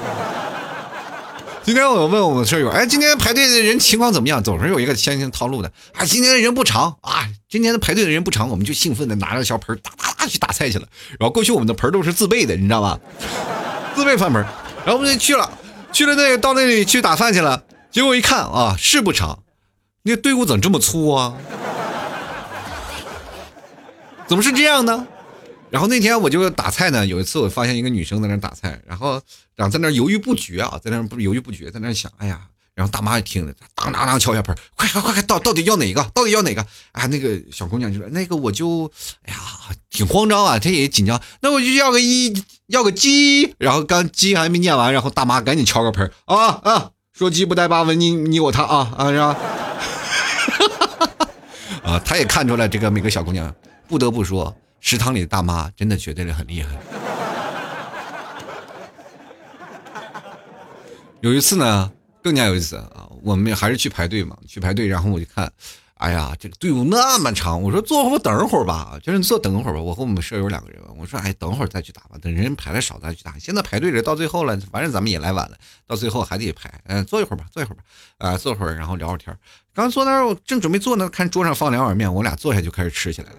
[1.64, 4.40] 今天我问我们舍友，哎，今天排队的人情况怎么样？
[4.44, 10.86] 总是有一个先行套路的啊，今天人不长啊，今天的排队的人不长，我们就兴奋的拿着小盆哒哒哒去打菜去了。
[11.18, 12.96] 然后过去我们的盆都是自备的，你知道吧？
[13.96, 14.40] 自备饭盆。
[14.84, 15.50] 然后我们就去了，
[15.92, 17.64] 去了那个到那里去打饭去了。
[17.90, 19.40] 结果一看啊，是不长。
[20.02, 21.34] 那队伍怎么这么粗啊？
[24.26, 25.06] 怎么是这样呢？
[25.70, 29.20] 然后那天我就打菜呢，有一次我发现一个女生在那打菜，然后
[29.54, 32.40] 然后在那犹豫不决啊，在那不犹豫不决，在那想，哎呀，
[32.74, 36.02] 然后大妈一听着，当当当敲下盆，快快快，到到底要哪个？
[36.14, 36.64] 到底要哪个？
[36.92, 38.90] 啊，那个小姑娘就说，那个我就，
[39.24, 39.38] 哎呀，
[39.90, 42.32] 挺慌张啊，她也紧张，那我就要个一
[42.68, 49.36] 要个鸡，然后刚鸡还没念完，然后大妈赶紧敲个盆，啊啊，说鸡不带八文，你你我他啊啊是吧？
[51.88, 53.50] 啊，他也看出来这个每个小姑娘，
[53.88, 56.76] 不得不说，食堂里的大妈真的绝对是很厉害。
[61.22, 61.90] 有一次呢，
[62.22, 65.50] 更加有意思啊，我们还是去排队嘛，去排队，然后我就看。
[65.98, 69.80] 哎呀，这个队伍那么长，我说坐会等会儿吧，就是你坐等会儿吧。
[69.80, 73.34] 我和我们舍友两个人，我说哎，等会儿再去打吧，等人排的少再去打。
[73.38, 75.56] 现在排队人到最后了，反正咱们也来晚了，
[75.88, 76.72] 到最后还得排。
[76.86, 77.82] 嗯，坐一会儿吧，坐一会儿吧，
[78.18, 79.36] 啊，坐会儿，然后聊会儿天。
[79.74, 83.36] 刚坐那儿，我正准备坐呢，看桌上放两碗面，我俩坐下就开始吃起来了。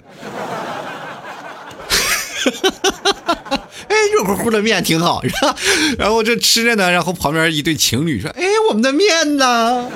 [2.41, 5.56] 哈哈哈哈哈哈哎，热乎乎的面挺好，是吧？
[5.98, 9.89] 然后这吃着呢，然后旁边一对情侣说：“哎，我们的面呢？”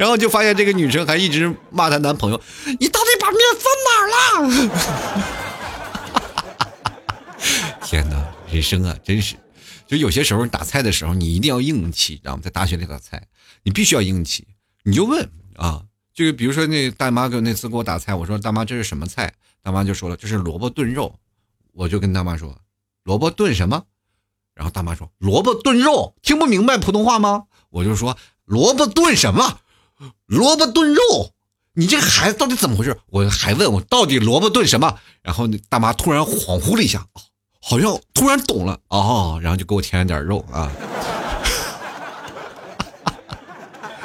[0.00, 2.40] 然后就发现这个女生还一直骂她男朋友
[2.80, 5.20] ：“你到底把面放哪儿了？”
[7.84, 8.16] 天哪，
[8.50, 9.36] 人生啊，真是，
[9.86, 12.40] 就有些时候打菜的时候，你一定要硬气，知道吗？
[12.42, 13.22] 在大学里打菜，
[13.62, 14.48] 你必须要硬气。
[14.84, 15.82] 你就问啊，
[16.14, 19.30] 就比如说那大妈给那次给我打菜，我说大妈这是什么菜？
[19.62, 21.14] 大妈就说了这是萝卜炖肉，
[21.74, 22.58] 我就跟大妈说
[23.04, 23.84] 萝卜炖什么？
[24.54, 27.44] 然后大妈说萝卜炖肉，听不明白普通话吗？
[27.68, 29.60] 我就说萝卜炖什么？
[30.30, 31.02] 萝卜炖肉，
[31.74, 32.96] 你这个孩子到底怎么回事？
[33.08, 34.96] 我还问我到底萝卜炖什么？
[35.22, 37.04] 然后大妈突然恍惚了一下，
[37.60, 40.70] 好像突然懂了哦，然后就给我添了点肉啊。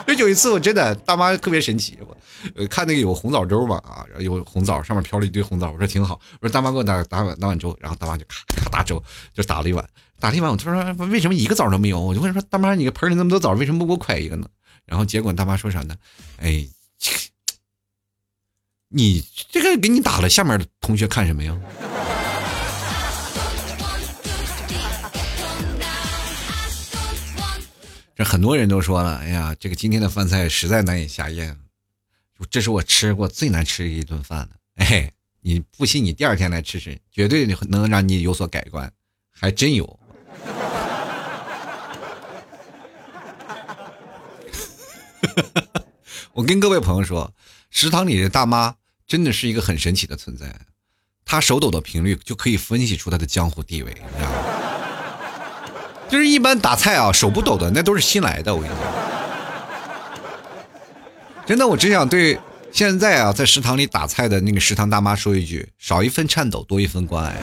[0.08, 2.00] 这有一次我真的大妈特别神奇，
[2.56, 9.00] 我看那个有红枣粥嘛啊，有红枣上面飘了一堆红枣，我说挺好，我说大妈给我打打碗打碗粥，然后大妈就咔咔打粥，
[9.32, 9.88] 就打了一碗，
[10.20, 12.00] 打了一碗，我突然说为什么一个枣都没有？
[12.00, 14.48] 我就问说大妈，你个盆里那么多枣，为什么不给我㧟一个呢？
[14.86, 15.96] 然后结果大妈说啥呢？
[16.38, 16.68] 哎，
[18.90, 21.60] 你这个给你打了，下面的同学看什么呀？
[28.16, 31.58] 这很多人都说了，哎呀，这个今天的饭菜实在难以下咽，
[32.50, 34.50] 这是我吃过最难吃的一顿饭了。
[34.76, 38.90] 哎，你不信，你第二天来吃吃，绝对能让你有所改观，
[39.32, 40.00] 还真有。
[46.34, 47.32] 我跟各位朋友说，
[47.70, 48.76] 食堂里的大妈
[49.08, 50.54] 真的是一个很神奇的存在，
[51.26, 54.38] 她手抖的频率就可以分析出她的江湖地位，你知道吗？
[56.08, 58.84] 就是一般打菜啊，手不抖的那都是新来的，我跟你说。
[61.46, 62.40] 真的，我只想对
[62.72, 67.36] 现在啊在食堂里打菜的那个食堂大妈说一句：少一份颤抖，多一份关爱。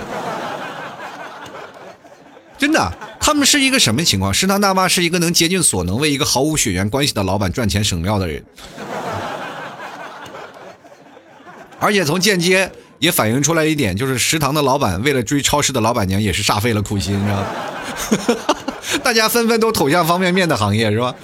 [2.58, 4.34] 真的，他们是一个什么情况？
[4.34, 8.44] 食堂大妈是一个能竭尽所能为一个毫无血缘关系的老板赚钱省料的人，
[11.78, 17.46] 而且从间接也反映出来一点，就是食堂的老板为了追超市的老板娘也是煞费了苦心，知道吗？
[19.02, 21.14] 大家纷纷都投向方便面的行业，是吧？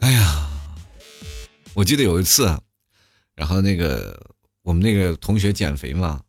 [0.00, 0.46] 哎呀，
[1.74, 2.56] 我记得有一次，
[3.34, 4.18] 然后那个
[4.62, 6.20] 我们那个同学减肥嘛，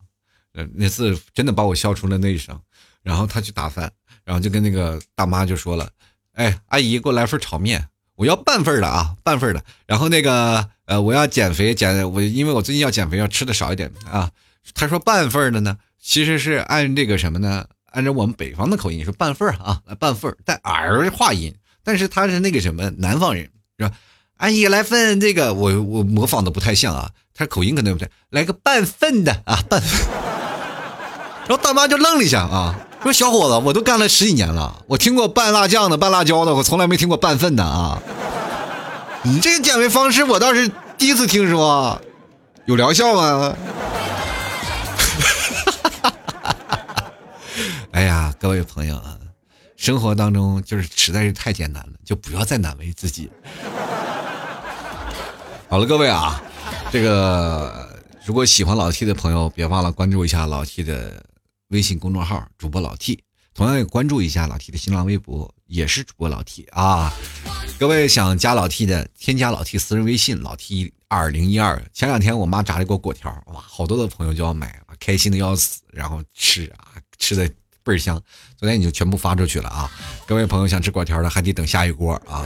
[0.55, 2.59] 呃，那次真的把我笑出了内伤。
[3.03, 3.91] 然后他去打饭，
[4.23, 5.87] 然后就跟那个大妈就说了
[6.33, 9.63] ：“哎，阿姨，给我来份炒面，我要半份的啊，半份的。
[9.85, 14.31] 然后那个呃，我要减肥，减我因为我最近要减肥，要吃的少一点啊。”
[14.73, 17.67] 他说半份的呢，其实是按这个什么呢？
[17.91, 23.49] 按照我们北方的口音说半份啊，半份带儿化音，但是他是那个什么南方人。
[23.77, 23.91] 是吧？
[24.37, 30.34] 阿姨来份这个，我我模仿的不太像啊，他口音可能不对，来个半份的啊，半份。
[31.47, 38.01] 然后大妈就愣了一下啊，说：“小伙子，我都干了十几年了，我听过拌辣酱的、拌辣椒的，我从来没听过拌粪的啊。
[39.23, 42.01] 你这个减肥方式我倒是第一次听说，
[42.65, 43.55] 有疗效吗？”
[44.97, 45.11] 哈
[46.01, 47.03] 哈哈哈哈哈
[47.91, 49.17] 哎呀，各位朋友啊。
[49.77, 53.29] 生活当中就是实在是太艰难了，就不要再难为自己。
[55.69, 56.41] 好了，各位啊，
[56.91, 57.87] 这个
[58.25, 61.21] 如果喜欢老 T 的朋友，别忘了关注一下老 T 的
[61.69, 63.23] 微信公众号“主播老 T”，
[63.53, 67.13] 同样也关注一下老 T 的新浪微博，也是主播老 T 啊。
[67.79, 71.81] 各位想加老 T 的，添加老 T 私人微信老 T 二零一二。
[71.93, 77.49] 前两天我妈炸了一个果条，哇，好多的朋友就要买，开心的要死，然后吃啊，吃的。
[77.85, 78.19] 倍儿香，
[78.57, 79.87] 昨天你就全部发出去了啊！
[80.25, 82.43] 各位朋友想吃果条的，还得等下一锅啊！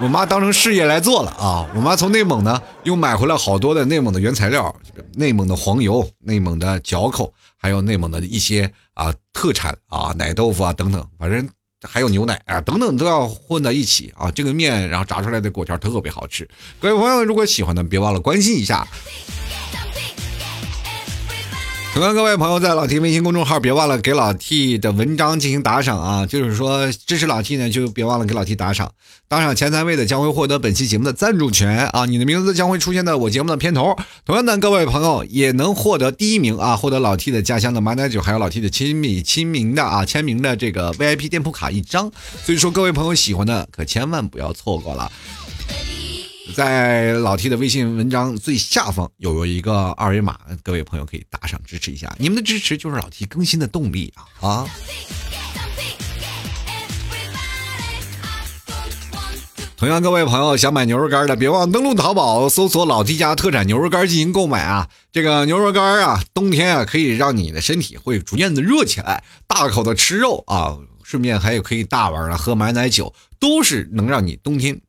[0.00, 1.68] 我妈当成事业来做了啊！
[1.74, 4.72] 我妈从内蒙呢又买回来好多的内蒙的原材料，
[5.14, 11.46] 内蒙的黄油、内蒙的嚼口，还有内蒙的一些啊特产啊奶豆腐啊等等，反正
[11.86, 14.30] 还有牛奶啊等等都要混在一起啊！
[14.30, 16.48] 这个面然后炸出来的果条特别好吃。
[16.80, 18.86] 各位朋友如果喜欢的，别忘了关心一下。
[22.00, 26.24] 同样，各位朋友在老 T 微信公众号，别忘了给老 T 的文章进行打赏啊！
[26.24, 28.90] 就是说支持老 T 呢，就别忘了给老 T 打赏。
[29.28, 32.06] 打赏前三位的将会获得本期节目的赞助权啊！
[32.06, 33.94] 你的名字将会出现在我节目的片头。
[34.24, 42.10] 同样的，各位朋友也能获得第一名啊，获得老 T 的家乡的马奶酒，还有老 T 的亲笔亲名的啊签名的这个 VIP 店铺卡一张。
[42.42, 45.12] 所以说，各位朋友喜欢的可千万不要错过了。
[46.54, 54.66] 在老 T 的微信文章最下方有一个二维码，各位朋友可以打赏支持一下，你们的支持就是老 T 更新的动力啊啊！
[59.76, 64.88] 同样，各位朋友想买牛肉干的，别忘登录淘宝搜索“老 T 家特产牛肉干”进行购买啊！
[65.10, 74.80] 这个牛肉干啊，冬天啊可以让你的身体会逐渐的热起来，大口的吃肉啊，顺便还有可以大碗的喝买奶酒，都是能让你冬天。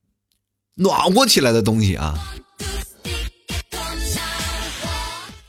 [0.81, 2.17] 暖和起来的东西啊，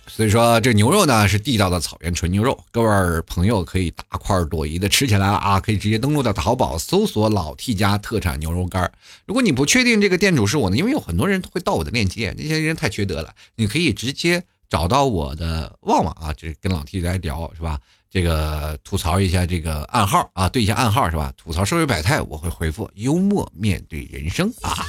[0.07, 8.92] 所以说这牛肉呢是地道的草原纯牛肉，各位朋友可以大快朵颐的吃起来了啊，可以直接登录到淘宝搜索“老 T 家特产牛肉干”。
[9.25, 17.79] 如果你不确定这个店主是我呢，因为有很多人会盗我的链接，那些人太缺德了，你可以直接找到我的旺旺啊，这跟老 T 来聊是吧？
[18.12, 21.33] 这个吐槽一下这个暗号啊，对一下暗号是吧？
[21.35, 24.85] 吐槽社会百态，我会回复幽默面对人生啊。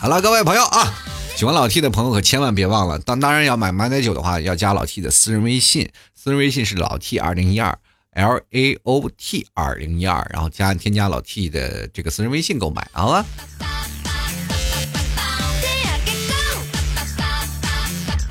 [0.00, 0.92] 好了，各位朋友啊，
[1.36, 7.78] 喜欢老 T 的朋友可千万别忘了，当当然要买买奶酒的话，要加老 T 的私人微信，私人微信是老 T 二零一二
[8.14, 13.24] L A O T 二零一二，然后加添加老 T 的这个私人微信购买，好了。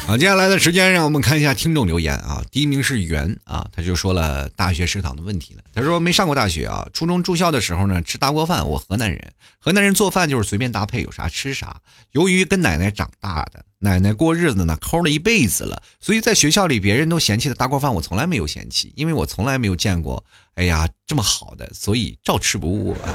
[0.09, 2.43] 好，接下来的时间让我们看一下听众留言啊。
[2.49, 5.61] 第一名是袁啊，他就说了大学食堂的问题了。
[5.71, 8.67] 他说没上过大学啊，初中住校的时候呢，吃大锅饭。
[8.67, 11.79] 我河南人，河南人做饭就是随便搭配，有啥吃啥。
[12.13, 22.93] 由于跟奶奶长大的，奶奶过日子呢抠了一辈子了，所以在学校里别人都嫌弃的大锅饭，我从来没有嫌弃，因为我从来没有见过，哎呀这么好的，所以照吃不误。
[22.93, 23.13] 啊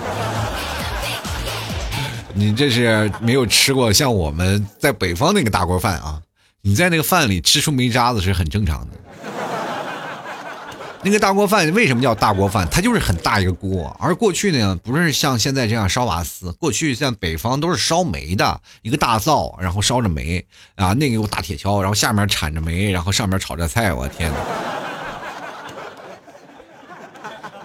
[2.35, 6.23] 你这是没有吃过像我们在北方那个大锅饭啊。
[6.67, 8.97] 你在那个饭里吃出煤渣子是很正常的。
[11.03, 12.67] 那个大锅饭为什么叫大锅饭？
[12.71, 20.43] 它就是很大一个锅，而过去呢，不是像现在这样烧瓦斯，过去像北方都是烧煤的，一个大灶，然后烧着煤
[20.77, 24.37] 啊，那个有大铁锹，然后下面铲着煤，然后上面炒着菜，我天哪！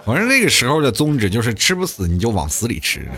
[0.04, 3.08] 反正那个时候的宗旨就是吃不死你就往死里吃。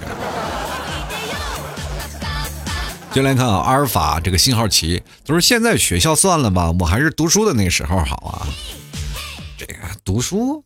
[3.14, 8.48] 就来看，阿尔法这个信号旗，就是现在学校算了吧，我还是读书的那个时候好啊。
[9.58, 10.64] 这个读书，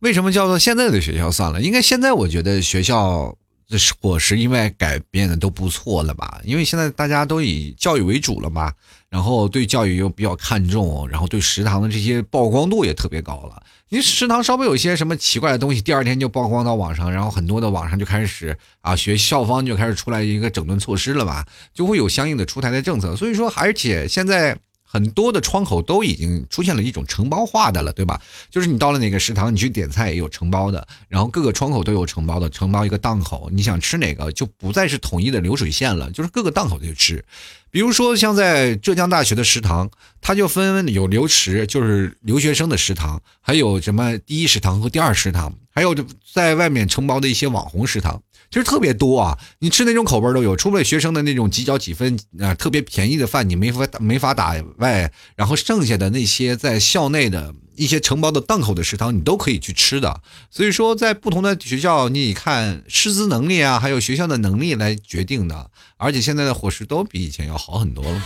[0.00, 1.62] 为什么叫做现在的学校算了？
[1.62, 3.36] 应该现在我觉得学校
[3.68, 6.40] 的伙食因为改变的都不错了吧？
[6.42, 8.72] 因为现在大家都以教育为主了嘛，
[9.10, 13.62] 然后对教育又比较看重，然后对食堂的这些曝光度也特别高了。
[13.88, 21.44] 你食堂稍微有些什么奇怪的东西，第二天就曝光到网上，然后很多的网上就开始啊，学校方就开始出来一个整顿措施了吧，
[21.74, 23.16] 就会有相应的出台的政策。
[23.16, 24.56] 所以说，而且现在。
[24.92, 28.20] 很多的窗口都已经出现了一种承包化的了，对吧？
[28.50, 37.24] 就是你到了哪个食堂，你去点菜也有承包的，然后各个窗口都有承包的，承包一个档口，你想吃哪个就不再是统一的流水线了，就是各个档口去吃。
[37.70, 39.88] 比如说像在浙江大学的食堂，
[40.20, 45.94] 它就分有流食，就是留学生的食堂，还有什么第一食堂和第二食堂，还有
[46.34, 48.20] 在外面承包的一些网红食堂。
[48.50, 50.56] 其实特别多啊，你吃哪种口味都有。
[50.56, 60.20] 除了学生的那种几角几分啊，特别便宜的饭，你没法没法打外，然后剩下的那些在校内的一些承包的档口的食堂，你都可以去吃的。
[60.50, 65.70] 所以说，在不同的学校，你看师资能力啊，还有学校的能力来决定的。
[65.96, 68.22] 而且现在的伙食都比以前要好很多了。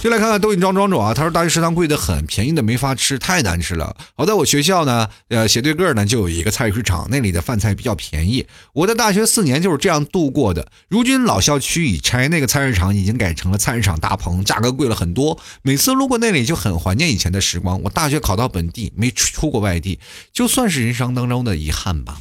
[0.00, 3.94] 就来看看抖音庄庄主啊，他说大学食堂贵的很，便宜的没法吃，太难吃了。
[4.16, 8.46] 好在我学校呢，呃，斜对个呢就有一个菜市场，那里的饭菜比较便宜。
[8.72, 10.72] 我的大学四年就是这样度过的。
[10.88, 15.38] 如今老校区已拆，那个菜市场已经改成了菜市场大棚，价格贵了很多。
[15.60, 17.82] 每次路过那里就很怀念以前的时光。
[17.82, 20.00] 我大学考到本地，没出过外地，
[20.32, 22.18] 就算是人生当中的遗憾吧。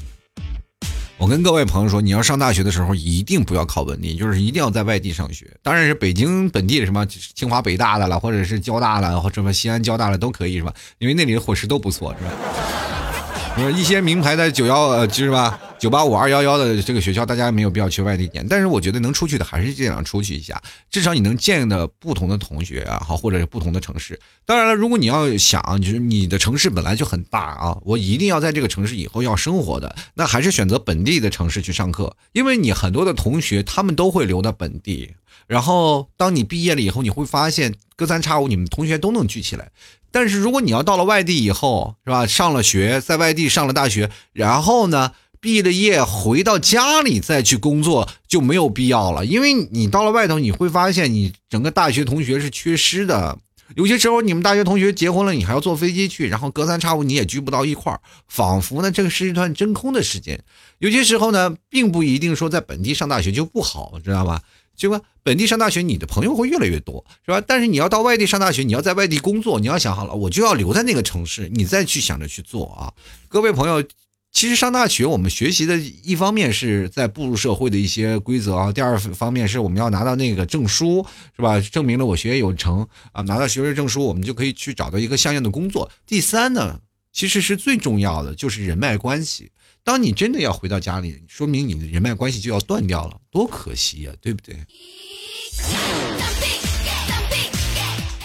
[1.20, 5.46] 我跟各位朋友说，你要上大学的时候，一定不要考本地，就是一定要在外地上学。
[5.62, 10.74] 当然是北京本地的什么清华北大的了，或者是交大了，或者什么西安交大了都可以，是吧？
[10.98, 13.70] 因为那里的伙食都不错，是吧？
[13.76, 18.46] 一些名牌的九幺呃，就是吧，九八五二幺幺的这个学校，大家没有必要去外地念。
[18.46, 20.62] 但是我觉得能出去的还是尽量出去一下，
[20.92, 24.20] 至少你能见的不同的同学啊，好，或者是不同的城市。
[24.46, 35.16] 当然了，如果你要想，就是你的城市本来就很大啊，我一定要在这个城市以后要生活的，那还是选择本地的城市去上课，因为你很多的同学他们都会留到本地。
[35.48, 39.72] 然后当你毕业了以后，你会发现隔三差五你们同学都能聚起来。
[40.12, 42.28] 但是如果你要到了外地以后，是吧？
[42.28, 45.12] 上了学，在外地上了大学，然后呢，
[45.42, 53.38] 毕了业回到家里再去工作就没有必要了，因为你到了外头，你会发现你整个大学同学是缺失的。
[53.76, 60.44] 有些时候你们大学同学结婚了，你还要坐飞机去，然后隔三差五你也聚不到一块儿，仿佛呢这个是一段真空的时间。
[60.80, 64.42] 有些时候呢，并不一定说在本地上大学就不好，知道吧？
[64.76, 67.40] 结果本地上大学，你的朋友会越来越多，是吧？
[67.46, 72.92] 但是你要到外地上大学，你要在外地工作，你要想好了，我就要留在那个城市，你再去想着去做啊。
[73.28, 73.84] 各位朋友，
[74.32, 81.06] 其实上大学我们学习的一方面是在步入社会的一些规则啊，第二方面是我们要拿到那个证书，
[81.36, 81.60] 是吧？
[81.60, 85.92] 证明了我学业有成啊，拿到学位证书，我们就可以去找到一个相应的工作。
[86.06, 86.80] 第三呢，
[87.12, 89.52] 其实是最重要的，就是人脉关系。
[89.84, 94.56] 当你真的要回到家里，说明你的人脉关系就要断掉了，多可惜呀，对不对？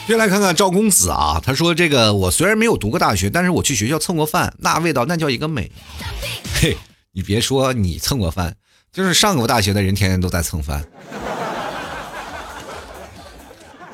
[0.06, 5.72] 先来看看赵公子啊，他说：“这个我虽然没有读过大学，但是我去学校蹭过饭，那味道那叫一个美。
[6.60, 6.76] ”嘿，
[7.12, 8.54] 你别说你蹭过饭，
[8.92, 10.86] 就是上过大学的人天天都在蹭饭。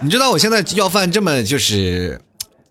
[0.00, 2.20] 你知道我现在要饭这么就是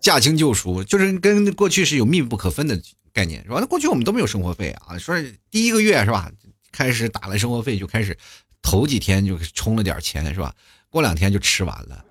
[0.00, 2.80] 驾轻就熟，就是跟过去是有密不可分的。
[3.12, 3.56] 概念是吧？
[3.58, 5.16] 那过去我们都没有生活费啊，说
[5.50, 6.30] 第一个月是吧？
[6.70, 8.16] 开始打了生活费就开始，
[8.62, 10.54] 头几天就充了点钱是吧？
[10.90, 12.04] 过两天就吃完了，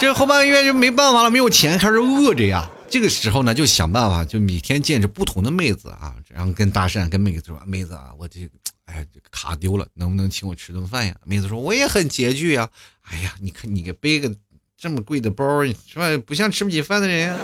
[0.00, 2.70] 这后半个月就没办法了，没有钱开始饿着呀。
[2.88, 8.48] 这个时候呢，就想办法，就每天见着不同的妹子啊，然后跟搭讪，跟妹子说：“妹子啊，我这
[8.86, 12.66] 哎卡丢了，能不能请我吃顿饭呀？”妹子说：“我也很拮据呀。”
[13.12, 14.34] 哎呀，你看你给背个
[14.74, 16.06] 这么贵的包是吧？
[16.26, 17.38] 不像吃不起饭的人。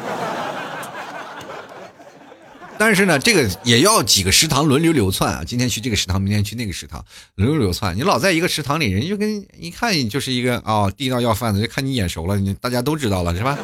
[2.79, 5.43] 但是呢，这个也要几个食堂轮流流窜啊！
[5.47, 7.05] 今天去这个食堂，明天去那个食堂，
[7.37, 7.97] 轮流流窜。
[7.97, 13.59] 你老在一个食堂里，人就跟一看你就是一个啊地道要饭的，就看你眼熟了，你大家都知道了是吧？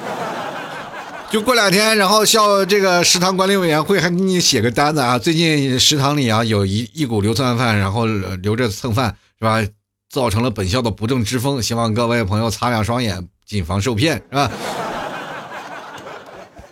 [1.30, 9.62] 就过两天，然后校这个食堂管理委员会还给你写个单子啊，最近食堂里啊有一一股流窜饭，然后留着蹭饭是吧？
[10.10, 14.50] 造成了本校的不正之风，希望各位朋友擦亮双眼，谨防受骗是吧？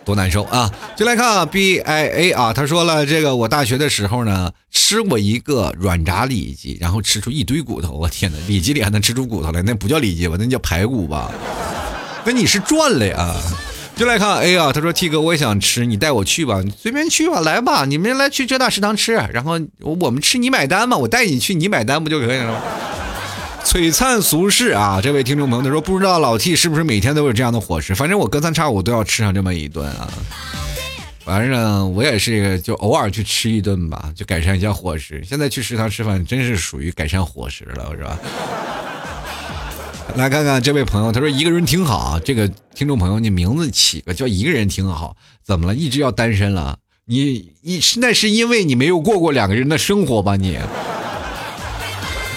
[0.03, 0.71] 多难受啊！
[0.95, 9.61] 就来看啊 B I A 啊，他说了，这个我大学的时候呢，吃过一个软炸里脊，然后吃出一堆骨头，我天哪，里脊里还能吃出骨头来？
[9.61, 10.35] 那不叫里脊吧？
[10.39, 11.31] 那叫排骨吧？
[12.25, 13.35] 那你是赚了呀！
[13.95, 22.61] 就来看 A 啊，他说 T 哥，我也想吃，你带我去吧，你随便去吧，来吧，你们来去浙大食堂吃，然后我们吃你买单嘛，我带你去，你买单不就可以了吗？
[23.63, 24.99] 璀璨俗世啊！
[25.01, 30.11] 这位听众朋友他说，不知道老 T 是不是每天都有这样的伙食，反正我隔三差五都要吃上这么一顿啊。
[31.23, 35.23] 反正我也是就偶尔去吃一顿吧，就改善一下伙食。
[35.25, 38.19] 现在去食堂吃饭真是属于改善伙食了，是吧？
[40.15, 42.19] 来看看这位朋友，他说一个人挺好。
[42.19, 42.45] 这个
[42.75, 45.75] 听众朋友，你名字起个叫一个人挺好，怎么了？
[45.75, 46.77] 一直要单身了？
[47.05, 50.35] 你你那是因为你没有过过两个人的生活吧？
[50.35, 50.57] 你？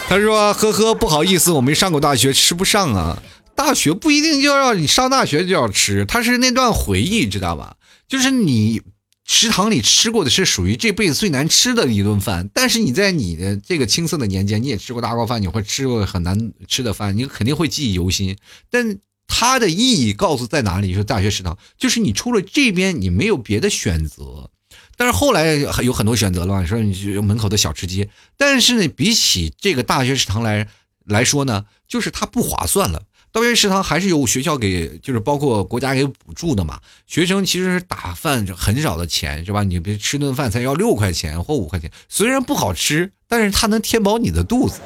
[0.07, 3.21] 他说：“呵呵，不好意思，我没上过大学，吃不上啊。
[3.57, 7.77] 大学不一定就要你上大学就要吃，他是那段回忆，知道吧？
[8.07, 8.83] 就是你
[9.27, 18.37] 食堂里吃过的是属于这辈子最难吃的一顿饭，但是你在你的这个青涩的年间，你也吃过大锅饭，你会吃过很难吃的饭，你肯定会记忆犹新。
[18.71, 20.95] 但它的意义告诉在哪里？
[20.95, 24.51] 是大学食堂，就是你出了这边，你没有别的选择。”
[24.97, 30.67] 但是后来有很多选择了，嘛说你门口的小吃街，但是呢，比起这个大学食堂来
[31.07, 33.03] 来说呢，就是它不划算了。
[33.33, 36.79] 大学食堂还是有学校给，就是包括国家给补助的嘛。
[37.07, 39.65] 学生其实是打饭很少的钱，是吧？
[39.65, 44.79] 你别吃顿饭才要六块钱或五块钱，虽然不好吃，但是它能填饱你的肚子，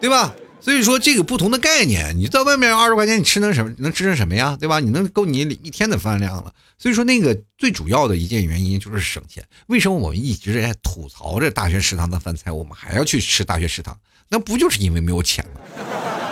[0.00, 0.34] 对吧？
[0.60, 4.56] 所以说这个不同的概念，你在外面二十块钱你吃能什么能吃成什么呀？
[4.60, 4.78] 对吧？
[4.78, 6.52] 你能够你一天的饭量了。
[6.78, 9.42] 所以说那个最主要的一件原因就是省钱。
[9.66, 13.96] 为什么我们一直在吐槽着大学食堂的饭菜，我们还要去吃大学食堂？
[14.28, 15.60] 那不就是因为没有钱吗？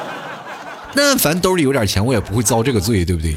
[0.94, 3.36] 但凡兜里有点钱，我也不会遭这个罪，对不对？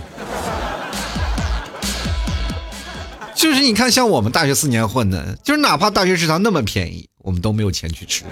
[3.36, 8.24] 就是你看，像我们大学四年混的，就是哪怕大学食堂那么便宜，我们都没有钱去吃。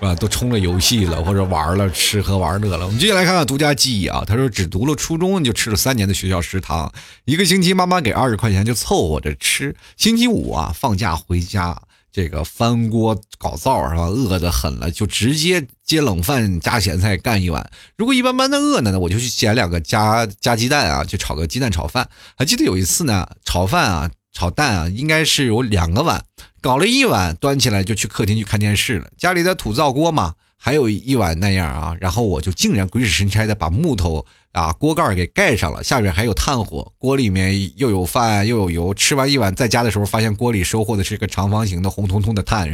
[0.00, 2.84] 啊，都充了游戏了，或者玩了吃喝玩乐了。
[2.84, 4.22] 我们接下来看看独家记忆啊。
[4.26, 6.92] 他说，只读了初中就吃了三年的学校食堂，
[7.24, 9.74] 一个星期妈妈给二十块钱就凑合着吃。
[9.96, 11.80] 星期五啊，放假回家，
[12.12, 14.04] 这个翻锅搞灶是吧？
[14.04, 17.70] 饿得很了，就直接接冷饭加咸菜干一碗。
[17.96, 22.06] 如果一般般的饿呢，呢我就去捡两个加加鸡蛋啊，去炒个鸡蛋炒饭。
[22.36, 24.10] 还记得有一次呢，炒饭啊。
[24.34, 26.24] 炒蛋啊，应该是有两个碗，
[26.60, 29.08] 搞了一碗，端起来就去客厅去看电视了。
[29.16, 31.96] 家里的土灶锅嘛，还有一碗那样啊。
[32.00, 38.92] 然后我就竟然鬼使神差的把木头啊锅盖给盖上了，下边还有炭火，锅里面又有饭又有油。
[38.92, 42.68] 吃完一碗在家的时候，发现锅里收获的是一个长方形的红彤彤的炭。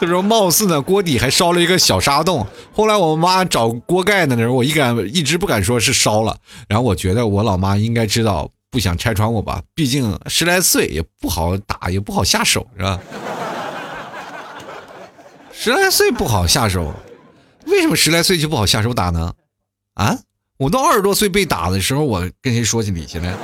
[0.00, 2.46] 他 说，貌似呢锅底还烧了一个小沙洞。
[2.72, 6.38] 后来我妈找锅盖的时候，我一敢一直不敢说是烧了。
[6.68, 8.50] 然后我觉得我老妈应该知道。
[8.70, 9.62] 不想拆穿我吧？
[9.74, 13.00] 毕竟十来岁也不好打，也不好下手，是吧？
[15.52, 16.94] 十来岁不好下手，
[17.66, 19.34] 为什么十来岁就不好下手打呢？
[19.94, 20.18] 啊，
[20.56, 23.36] 我都二十多岁被打的时候，我跟谁说起理去了？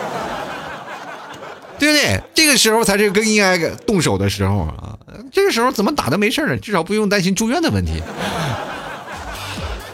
[1.79, 2.22] 对不对？
[2.33, 4.99] 这个时候才是更应该动手的时候啊！
[5.31, 6.57] 这个时候怎么打都没事呢？
[6.57, 8.03] 至少不用担心住院的问题。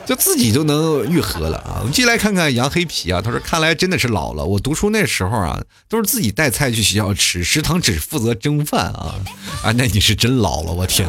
[0.05, 1.79] 就自己都能愈合了啊！
[1.81, 4.45] 我们进来看看杨黑皮啊，他说：“看来真的是老了。
[4.45, 9.15] 我读书那时候啊，都是自己带菜去学校吃，食堂只负责蒸饭啊
[9.63, 9.73] 啊！
[9.77, 11.09] 那你是真老了，我天，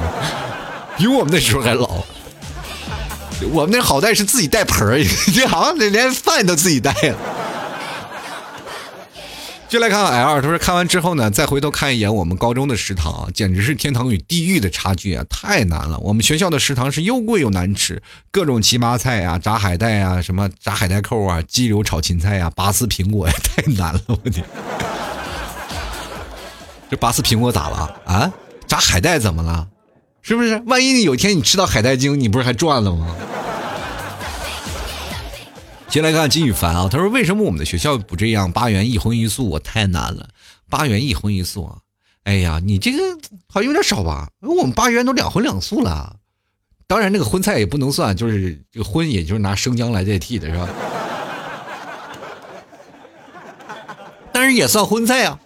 [0.97, 2.03] 比我们那时候还老。
[3.51, 7.17] 我们那好歹是自己带盆儿， 这好像连饭都自己带了。”
[9.73, 15.97] 就来看看 L 他说看完之后呢，再回头看一眼我们高中的食堂，简直是天堂与地狱的差距啊，太难了。
[15.97, 17.99] 我们学校的食堂是又贵又难吃，
[18.29, 24.45] 各种奇葩菜啊，炸海带啊，什么炸海带扣啊，鸡柳炒芹菜啊，拔丝苹果呀，太难了，我天！
[26.91, 28.31] 这拔丝苹果咋了啊？
[28.67, 29.67] 炸海带怎么了？
[30.21, 30.61] 是不是？
[30.67, 33.07] 万一你有天你吃到海带精，你不是还赚了吗？
[35.93, 38.51] 先来看金宇凡啊，他说：“为什么我们的学校不这样？
[38.51, 40.27] 八元一荤一素，我太难了。
[40.67, 41.77] 八元一荤一素啊，
[42.23, 42.97] 哎呀，你这个
[43.47, 44.27] 好像有点少吧？
[44.41, 46.15] 我们八元都两荤两素了。
[46.87, 50.67] 当然，那个荤菜也不能算，就是这个荤，也就是拿生姜来代替的，是吧？
[54.33, 55.39] 但是也算荤菜啊。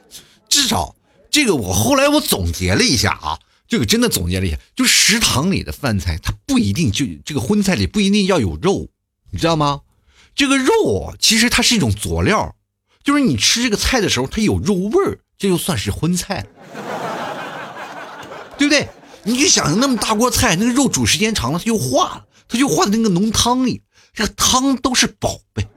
[0.47, 0.95] 至少
[1.29, 3.37] 这个，我后来我总结了一下啊，
[3.67, 8.87] 这个真的总结了一下，就食堂里的饭菜，它不一定就这个荤菜里不一定要有肉，
[9.31, 9.81] 你知道吗？”
[10.37, 12.55] 这个肉其实它是一种佐料，
[13.03, 16.45] 就是你吃这个菜的时候，它有肉味儿，这就算是荤菜，
[18.55, 18.87] 对不对？
[19.23, 23.81] 你就想那么大锅菜，那个肉煮时间长了，它就化了，它就化在那个浓汤里。
[24.13, 25.67] 这个汤都是宝贝。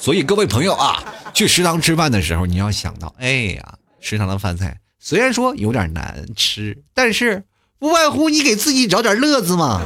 [0.00, 1.04] 所以各位朋友啊，
[1.34, 7.44] 去食堂吃饭的时候，你要想到，哎呀，食堂的饭菜虽然说有点难吃，但是
[7.78, 9.82] 不外乎你给自己找点乐子嘛。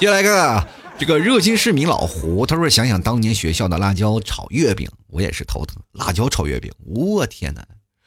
[0.00, 0.66] 接下来看啊，
[0.98, 5.76] 这个热心市民老胡，他说想想当年学校的辣椒炒月饼，我也是头疼。
[5.92, 7.62] 辣椒炒月饼，我天哪！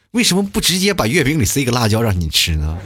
[0.10, 2.80] 为什么不直接把月饼里塞个辣椒让你吃呢？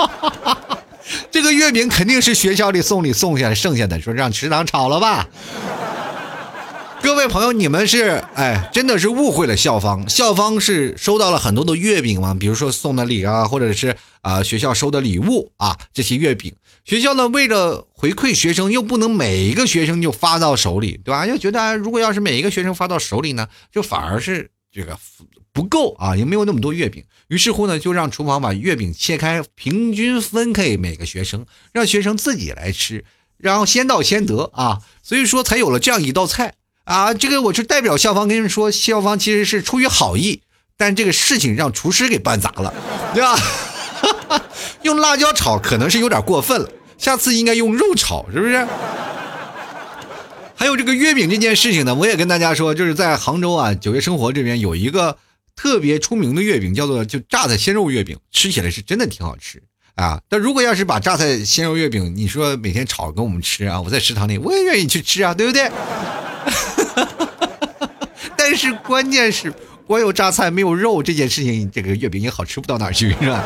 [1.32, 5.26] 这个月饼肯定是学校里送礼送下来剩下的，说让食堂炒了吧。
[7.00, 10.06] 各位朋友，你们是哎，真的是误会了校方。
[10.10, 16.54] 校方是收到了很多的月饼嘛，比如说送的礼啊，或者是啊学校收的礼物啊，这些月饼。
[16.88, 21.26] 学校呢为了回馈学生，又不能每一个学生就发到手里，对吧？
[21.26, 24.98] 又觉得如果要是每一个学生发到手里呢，就反而是这个
[25.52, 27.04] 不够啊，也没有那么多月饼。
[27.26, 33.04] 于是乎呢，就让厨房把月饼切开，平均分给每个学生，让学生自己来吃，
[33.36, 34.80] 然后先到先得啊。
[35.02, 36.54] 所以说才有了这样一道菜。
[36.84, 40.40] 啊，这个我是代表校方跟你说，校方其实是出于好意，
[40.78, 42.72] 但这个事情让厨师给办砸了，
[43.12, 43.36] 对吧？
[44.82, 48.66] 用辣椒炒可能是有点过分了，下次应该用肉炒，是不是？
[50.54, 55.16] 还有这个月饼这件事情呢，我也跟大家说，就是在杭州啊，九月生活这边有一个
[55.54, 59.62] 特别出名的月饼，叫做就榨菜鲜肉月饼，吃起来是真的挺好吃
[59.94, 60.20] 啊。
[60.28, 65.70] 但如果要是把榨菜鲜肉月饼，你说每天炒给我们吃啊，我在食堂里我也愿意去吃啊，对不对？
[68.36, 69.52] 但是关键是，
[69.86, 73.44] 光有榨菜没有肉这件事情，这个月饼也好吃不到哪儿去，是吧？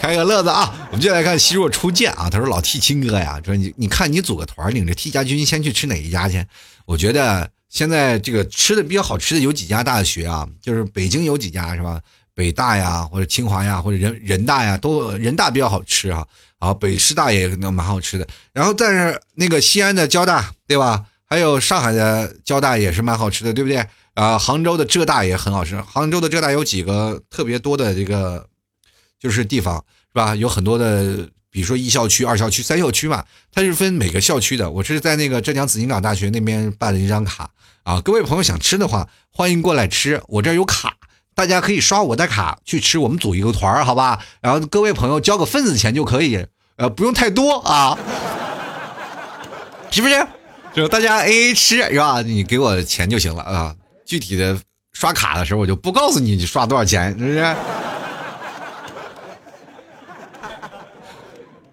[0.00, 0.88] 开个乐子啊！
[0.90, 6.42] 我们就来看希若初见啊，他说：“老 T 亲哥呀，说你你看你组个团，领着 T 家军先去吃哪一家去？
[6.86, 12.00] 我觉得现在这个吃的比较好吃的有几家大学啊，就是北京有几家是吧？
[12.34, 16.26] 北大呀，或者清华呀，或者人人大呀，都人大比较好吃啊。
[16.58, 18.26] 啊，北师大也蛮好吃的。
[18.54, 23.86] 然后但是那个西安的交大，对吧？”还有上海的交大也是蛮好吃的，对不对？
[24.14, 25.80] 啊，杭州的浙大也很好吃。
[25.82, 28.44] 杭州的浙大有几个特别多的这个，
[29.20, 30.34] 就是地方是吧？
[30.34, 34.70] 有很多的，比如说一校区、二校区、三校区嘛，它是分每个校区的。
[34.70, 37.50] 我是在那个浙江紫金港大学那边办了一张卡
[37.82, 38.00] 啊。
[38.00, 40.94] 各位朋友想吃的话，欢迎过来吃，我这有卡，
[41.34, 42.98] 大家可以刷我的卡去吃。
[42.98, 44.24] 我们组一个团好吧？
[44.40, 46.46] 然后各位朋友交个份子钱就可以，
[46.76, 47.98] 呃，不用太多啊，
[49.90, 50.26] 是不是？
[50.72, 52.22] 就大家 A A 吃是吧？
[52.22, 53.74] 你给我钱就行了啊。
[54.06, 54.58] 具体的
[54.92, 57.56] 刷卡的时候，我就不告诉你你刷多少钱，是不是？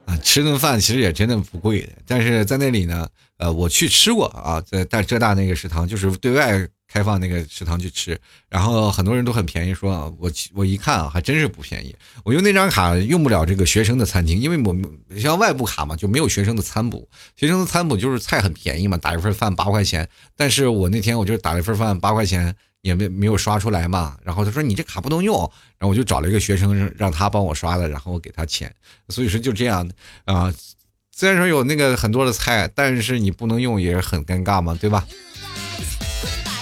[0.08, 6.68] 啊，吃顿饭其实也真的不贵的，但是在那里呢，呃，我去吃过啊，在在浙大那个食堂，就是对外。
[6.90, 11.94] 开放那个食堂去吃，然后很多人都很便宜，说啊，我我一看啊，还真是不便宜。
[12.24, 14.90] 我用那张卡用不了这个学生的餐厅，因为我们
[15.20, 17.06] 像外部卡嘛，就没有学生的餐补。
[17.36, 20.08] 学生的餐补就是菜很便宜嘛，打一份饭八块钱。
[20.38, 22.56] 但是我那天我就打了一份饭八块钱，
[22.88, 24.18] 也没没有刷出来嘛。
[24.24, 25.40] 然后他说你这卡不能用，
[25.78, 28.74] 然后我就找了一个学生让他帮我刷的，然后我给他钱。
[29.10, 29.88] 所以说就这样
[30.26, 30.54] 啊，
[31.12, 35.06] 虽然说有那个很多的菜，但是你不能用也是很尴尬嘛，对吧？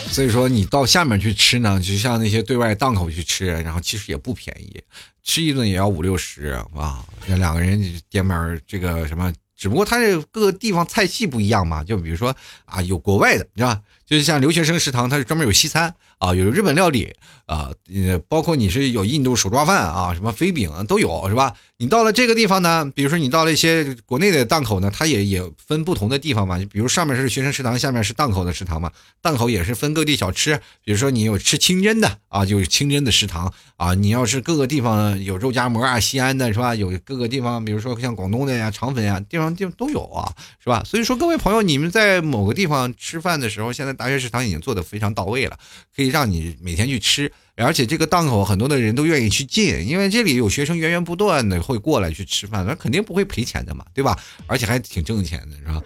[0.09, 4.81] 所以说你到下面去吃呢，就像那些对外档口去吃，然后其实也不便宜，
[5.23, 7.03] 吃一顿也要五六十啊。
[7.27, 11.83] 那两个人点面这个什么，只不过他这各个地方菜系不一样嘛。
[11.83, 13.81] 就比如说啊，有国外的，是吧？
[14.05, 17.13] 就是像留学生食堂，它是专门有西餐啊，有日本料理
[17.45, 21.53] 啊，呃，包括你是有印度手抓饭啊，什么飞饼都有，是吧？
[21.77, 28.89] 你到了这个地方呢，比如说你到了一些国内的档口呢，它也也分不同的地方嘛，比如上面是学生食堂，下面是档口的食堂嘛，
[29.21, 36.73] 档口也是分各地小吃，比如说你有吃清真的啊，就是清真的食堂啊，你要是各个地方有肉夹馍啊，西安的是吧？
[36.73, 40.31] 有各个地方，比如说像广东的呀、肠粉呀，地方地方都有啊，
[40.63, 40.81] 是吧？
[40.85, 43.95] 所以说各位朋友，你们在某个地方吃饭的时候，现在。
[43.95, 45.57] 大学食堂已经做的非常到位了，
[45.95, 54.17] 可以让你每天去吃，而且这个档口很多的人都愿意去进，因为这里有学生源源不断的会过来去吃饭，那肯定不会赔钱的嘛，对吧？
[54.47, 55.81] 而且还挺挣钱的，是吧？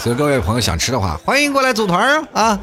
[0.00, 2.60] 所以各位朋友想吃的话，欢迎过来组团啊！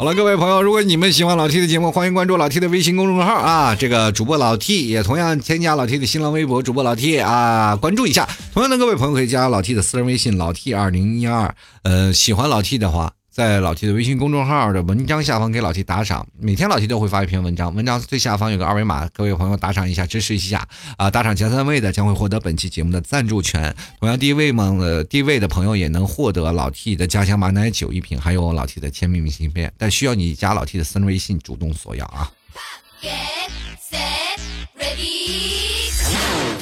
[0.00, 8.28] 好了，各位朋友，如果你们喜欢老 T 的节目，欢迎关注老 T 的微信公众号啊，这个主播老 T 也同样添加老 T 的新浪微博主播老 T 啊，关注一下。
[8.54, 11.52] 同样的，各位朋友可以加老 T 的私人微信老 T 二零一二。
[11.82, 16.26] 呃，喜欢老 T 的话，在老 T 的微信公众号的文章下方给老 T 打赏。
[16.40, 20.66] 每天老 T 都会发一篇文章，文章最下方有个二维码，各位朋友打赏一下，支持一下
[20.96, 21.08] 啊！
[21.08, 23.72] 打赏前三位的将会获得本期节目的赞助权。
[24.00, 32.28] 同样，第一位嘛，呃，第一位的朋友也能获得老 T 的家乡马奶酒一瓶，还有老 T 的签名明信片，但需要你加老 T 的私人微信主动索要啊。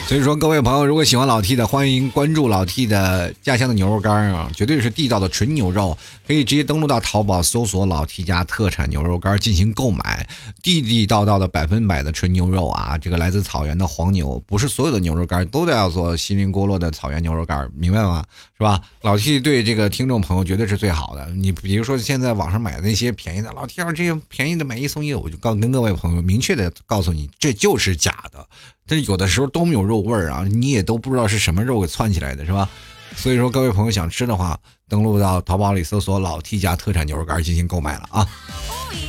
[0.07, 10.24] 所以说，各位朋友，如果喜欢老 T 的，欢迎关注老 T 的家乡的牛肉干啊，绝对是地道的纯牛肉，可以直接登录到淘宝搜索“老 T 家特产牛肉干”进行购买，
[10.62, 18.24] 地地道道的百分百的纯牛肉啊，这个来自草原的黄牛，不是所有的牛肉干都叫做锡林郭勒的草原牛肉干，明白吗？
[18.57, 18.80] 是吧？
[19.02, 21.26] 老 T 对这个听众朋友绝对是最好的。
[21.34, 28.46] 你比如说现在网上买的那些便宜的，老 T 要这些便宜的买一送一，我就告跟各位朋友明确的告诉你，这就是假的。
[28.88, 32.68] 这有的时候都没有肉肉味儿啊，你也都不知道是什么肉给窜起来的，是吧？
[33.16, 34.56] 所以说，各位朋友想吃的话，
[34.88, 38.28] 登录到淘宝里搜索“老 T 家特产牛肉干”进行购买了啊。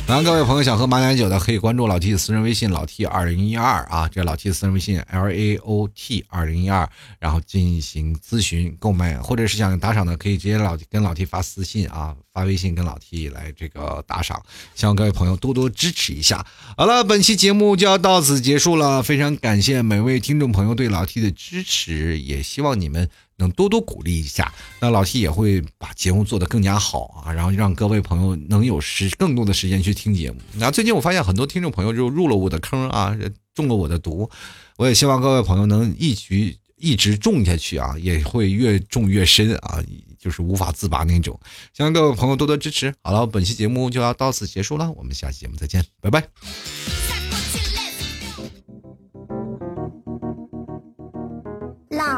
[0.06, 6.88] 当然，各位朋友想喝马奶酒的，可以关注老 T 的私人微信“老 T 二零一二”啊，这老 T 私人微信 L A O T 二零一二，
[7.20, 14.42] 然后进行咨询购买，或者是想打赏的，可以直接老跟老 T 发私信啊，发微信跟老 T 来这个打赏，
[14.74, 16.44] 希望各位朋友多多支持一下。
[16.76, 23.08] 好了，本期节目就要到此结束了，非常感谢每位听众朋友对老 T 的支持，也希望你们。
[23.38, 30.38] 能多多鼓励一下，那老 T 也会把节目做得更加好啊，然后让各位朋友能有时更多的时间去听节目。
[30.54, 33.16] 那最近我发现很多听众朋友就入了我的坑啊，
[33.54, 34.28] 中了我的毒，
[34.76, 39.82] 我也希望各位朋友能一局一直种下去啊，也会越种越深啊，
[40.18, 41.38] 就是无法自拔那种。
[41.72, 42.92] 希望各位朋友多多支持。
[43.02, 47.17] 好了，本期节目就要到此结束了，我们下期节目再见，拜拜。